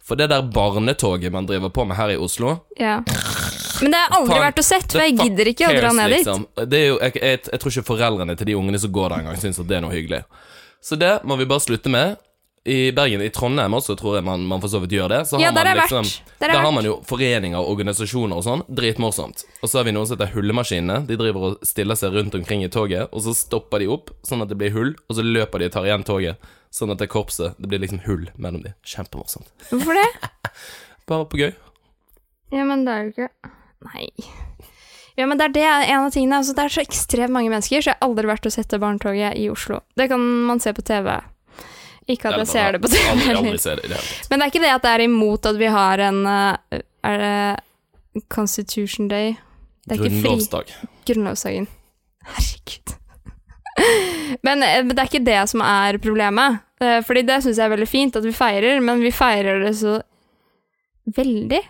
For 0.07 0.15
det 0.15 0.29
der 0.31 0.41
barnetoget 0.55 1.31
man 1.35 1.47
driver 1.49 1.69
på 1.75 1.83
med 1.89 1.97
her 1.99 2.13
i 2.13 2.17
Oslo 2.17 2.53
Ja. 2.79 3.01
Men 3.81 3.91
det 3.93 3.97
har 3.99 4.07
jeg 4.07 4.17
aldri 4.21 4.37
vært 4.41 4.59
og 4.61 4.65
sett, 4.65 4.91
for 4.91 5.03
jeg 5.03 5.17
gidder 5.19 5.49
ikke 5.51 5.67
å 5.67 5.73
dra 5.77 5.89
ned 5.93 6.09
dit. 6.09 6.21
liksom. 6.23 6.45
Det 6.65 6.77
er 6.79 6.87
jo, 6.87 6.95
jeg, 7.03 7.13
jeg, 7.21 7.41
jeg 7.51 7.59
tror 7.61 7.73
ikke 7.75 7.87
foreldrene 7.91 8.35
til 8.39 8.47
de 8.49 8.55
ungene 8.57 8.79
som 8.81 8.93
går 8.95 9.11
der 9.13 9.19
engang, 9.25 9.37
syns 9.41 9.59
at 9.61 9.67
det 9.69 9.77
er 9.77 9.83
noe 9.85 9.93
hyggelig. 9.93 10.23
Så 10.81 10.97
det 10.97 11.11
må 11.27 11.37
vi 11.37 11.45
bare 11.49 11.61
slutte 11.61 11.91
med. 11.93 12.15
I 12.67 12.91
Bergen, 12.91 13.21
i 13.23 13.29
Trondheim 13.31 13.75
også, 13.77 13.93
tror 13.95 14.17
jeg 14.17 14.25
man, 14.27 14.41
man 14.49 14.59
for 14.59 14.67
så 14.67 14.81
vidt 14.83 14.91
gjør 14.97 15.07
det. 15.13 15.19
Så 15.29 15.37
Ja, 15.39 15.51
har 15.53 15.55
der 15.55 15.69
man 15.69 15.77
liksom. 15.83 16.09
Der 16.41 16.51
Der 16.51 16.65
har 16.65 16.71
man 16.75 16.83
jo 16.89 16.97
foreninger 17.07 17.59
og 17.61 17.69
organisasjoner 17.77 18.41
og 18.41 18.43
sånn. 18.43 18.63
Dritmorsomt. 18.67 19.45
Og 19.61 19.69
så 19.71 19.79
har 19.79 19.85
vi 19.87 19.93
noe 19.95 20.03
som 20.09 20.17
heter 20.17 20.33
Hullemaskinene. 20.33 20.97
De 21.07 21.15
driver 21.15 21.45
og 21.51 21.63
stiller 21.63 21.95
seg 21.95 22.17
rundt 22.17 22.35
omkring 22.35 22.65
i 22.65 22.67
toget, 22.73 23.07
og 23.13 23.23
så 23.23 23.31
stopper 23.37 23.79
de 23.85 23.87
opp 23.93 24.11
sånn 24.27 24.43
at 24.43 24.49
det 24.51 24.57
blir 24.59 24.73
hull, 24.75 24.95
og 25.07 25.15
så 25.15 25.23
løper 25.23 25.63
de 25.63 25.69
og 25.69 25.77
tar 25.77 25.87
igjen 25.87 26.03
toget. 26.03 26.49
Sånn 26.77 26.93
at 26.93 26.99
det 27.01 27.07
korpset 27.09 27.57
Det 27.57 27.69
blir 27.71 27.81
liksom 27.81 28.03
hull 28.05 28.27
mellom 28.37 28.61
de. 28.65 28.73
Kjempemorsomt. 28.85 29.49
Hvorfor 29.71 29.97
det? 29.97 30.29
Bare 31.09 31.25
på 31.29 31.39
gøy. 31.41 31.53
Ja, 32.53 32.63
men 32.67 32.85
det 32.85 32.93
er 32.93 33.07
jo 33.07 33.13
ikke 33.15 33.55
Nei. 33.87 34.07
Ja, 35.17 35.25
men 35.25 35.39
det 35.39 35.47
er 35.47 35.53
det 35.53 35.65
en 35.65 36.03
av 36.05 36.11
tingene. 36.13 36.39
Altså, 36.41 36.53
det 36.57 36.63
er 36.65 36.73
så 36.73 36.83
ekstremt 36.83 37.33
mange 37.33 37.49
mennesker, 37.49 37.81
så 37.81 37.91
jeg 37.91 37.97
har 37.97 38.05
aldri 38.05 38.29
vært 38.29 38.45
og 38.49 38.53
sett 38.53 38.73
barnetoget 38.81 39.37
i 39.37 39.47
Oslo. 39.49 39.79
Det 39.97 40.07
kan 40.11 40.21
man 40.49 40.61
se 40.61 40.73
på 40.77 40.85
TV. 40.85 41.09
Ikke 42.07 42.31
at 42.31 42.41
jeg 42.41 42.49
ser 42.51 42.75
det 42.75 42.81
på 42.85 42.91
TV 42.91 43.07
Aldri, 43.11 43.33
aldri 43.35 43.57
ser 43.59 43.81
det 43.81 43.89
det. 43.91 44.01
Men 44.29 44.39
det 44.39 44.45
er 44.45 44.51
ikke 44.53 44.63
det 44.63 44.73
at 44.75 44.85
det 44.85 44.91
er 44.93 45.03
imot 45.07 45.49
at 45.49 45.57
vi 45.59 45.71
har 45.73 46.03
en 46.05 46.21
eh, 46.31 46.79
Er 47.09 47.23
det 47.23 48.23
Constitution 48.31 49.09
Day? 49.11 49.33
Det 49.87 49.97
er. 49.97 50.05
Grunnlovsdag. 50.05 50.71
Grunnlovsdagen. 51.09 51.67
Herregud. 52.27 52.95
Men, 54.45 54.61
eh, 54.63 54.83
men 54.83 54.93
det 54.93 55.01
er 55.01 55.09
ikke 55.09 55.25
det 55.25 55.39
som 55.49 55.61
er 55.65 55.97
problemet. 56.01 56.59
Eh, 56.81 56.99
Fordi 57.05 57.23
det 57.25 57.39
syns 57.43 57.57
jeg 57.57 57.65
er 57.65 57.73
veldig 57.73 57.87
fint 57.89 58.17
at 58.19 58.25
vi 58.25 58.33
feirer, 58.35 58.81
men 58.83 59.01
vi 59.01 59.11
feirer 59.15 59.63
det 59.65 59.73
så 59.79 59.97
Veldig. 61.15 61.61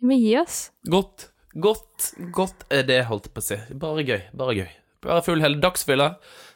Vi 0.00 0.08
må 0.10 0.16
gi 0.18 0.32
oss. 0.40 0.56
Godt, 0.90 1.28
godt, 1.54 2.08
godt 2.34 2.64
er 2.74 2.82
det, 2.88 3.04
holdt 3.06 3.28
jeg 3.28 3.34
på 3.36 3.42
å 3.42 3.46
si. 3.46 3.58
Bare 3.78 4.02
gøy, 4.02 4.24
bare 4.34 4.56
gøy. 4.58 4.72
Bare 5.06 5.22
full 5.22 5.44
hele 5.44 5.60
dagsfylla. 5.62 6.08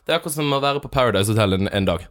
Det 0.04 0.10
er 0.12 0.18
akkurat 0.18 0.34
som 0.34 0.50
å 0.52 0.58
være 0.64 0.82
på 0.82 0.90
Paradise 0.92 1.30
Hotel 1.30 1.54
en, 1.60 1.70
en 1.70 1.86
dag. 1.86 2.02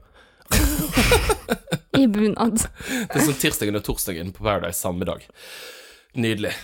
I 1.99 2.07
bunad. 2.07 2.63
Det 3.11 3.19
er 3.19 3.27
sånn 3.27 3.41
tirsdagen 3.43 3.77
og 3.77 3.83
torsdagen 3.85 4.31
på 4.33 4.47
Paradise 4.47 4.79
samme 4.79 5.05
dag. 5.09 5.27
Nydelig. 6.15 6.55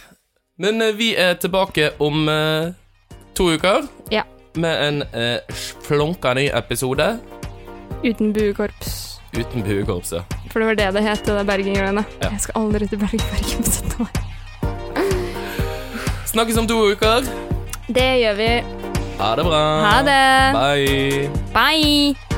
Men 0.64 0.82
eh, 0.86 0.96
vi 0.96 1.12
er 1.20 1.36
tilbake 1.44 1.92
om 2.00 2.24
eh, 2.32 2.72
to 3.36 3.52
uker 3.56 3.84
Ja. 4.16 4.24
Med 4.56 4.88
en 4.88 5.02
eh, 5.14 5.40
flonka 5.86 6.34
ny 6.34 6.48
episode 6.54 7.20
Uten 8.04 8.34
buekorps. 8.34 9.20
uten 9.38 9.64
buekorpset. 9.64 10.24
For 10.52 10.60
det 10.60 10.68
var 10.68 10.76
det 10.76 10.94
det 10.94 11.04
het, 11.04 11.26
det 11.26 11.36
der 11.36 11.44
Bergen-greiene. 11.44 12.04
Ja. 12.22 12.30
Jeg 12.32 12.42
skal 12.42 12.62
aldri 12.62 12.88
til 12.88 12.98
Bergen, 12.98 13.20
Bergen 13.32 13.64
på 13.64 13.72
17. 13.72 14.00
mai. 14.00 14.10
Snakkes 16.26 16.58
om 16.58 16.68
to 16.68 16.78
uker. 16.92 17.26
Det 17.90 18.08
gjør 18.22 18.36
vi. 18.38 18.50
Ha 19.20 19.36
det 19.36 19.46
bra. 19.46 19.62
Ha 19.84 20.00
det. 20.08 20.54
Bye. 20.56 21.30
Bye. 21.54 22.29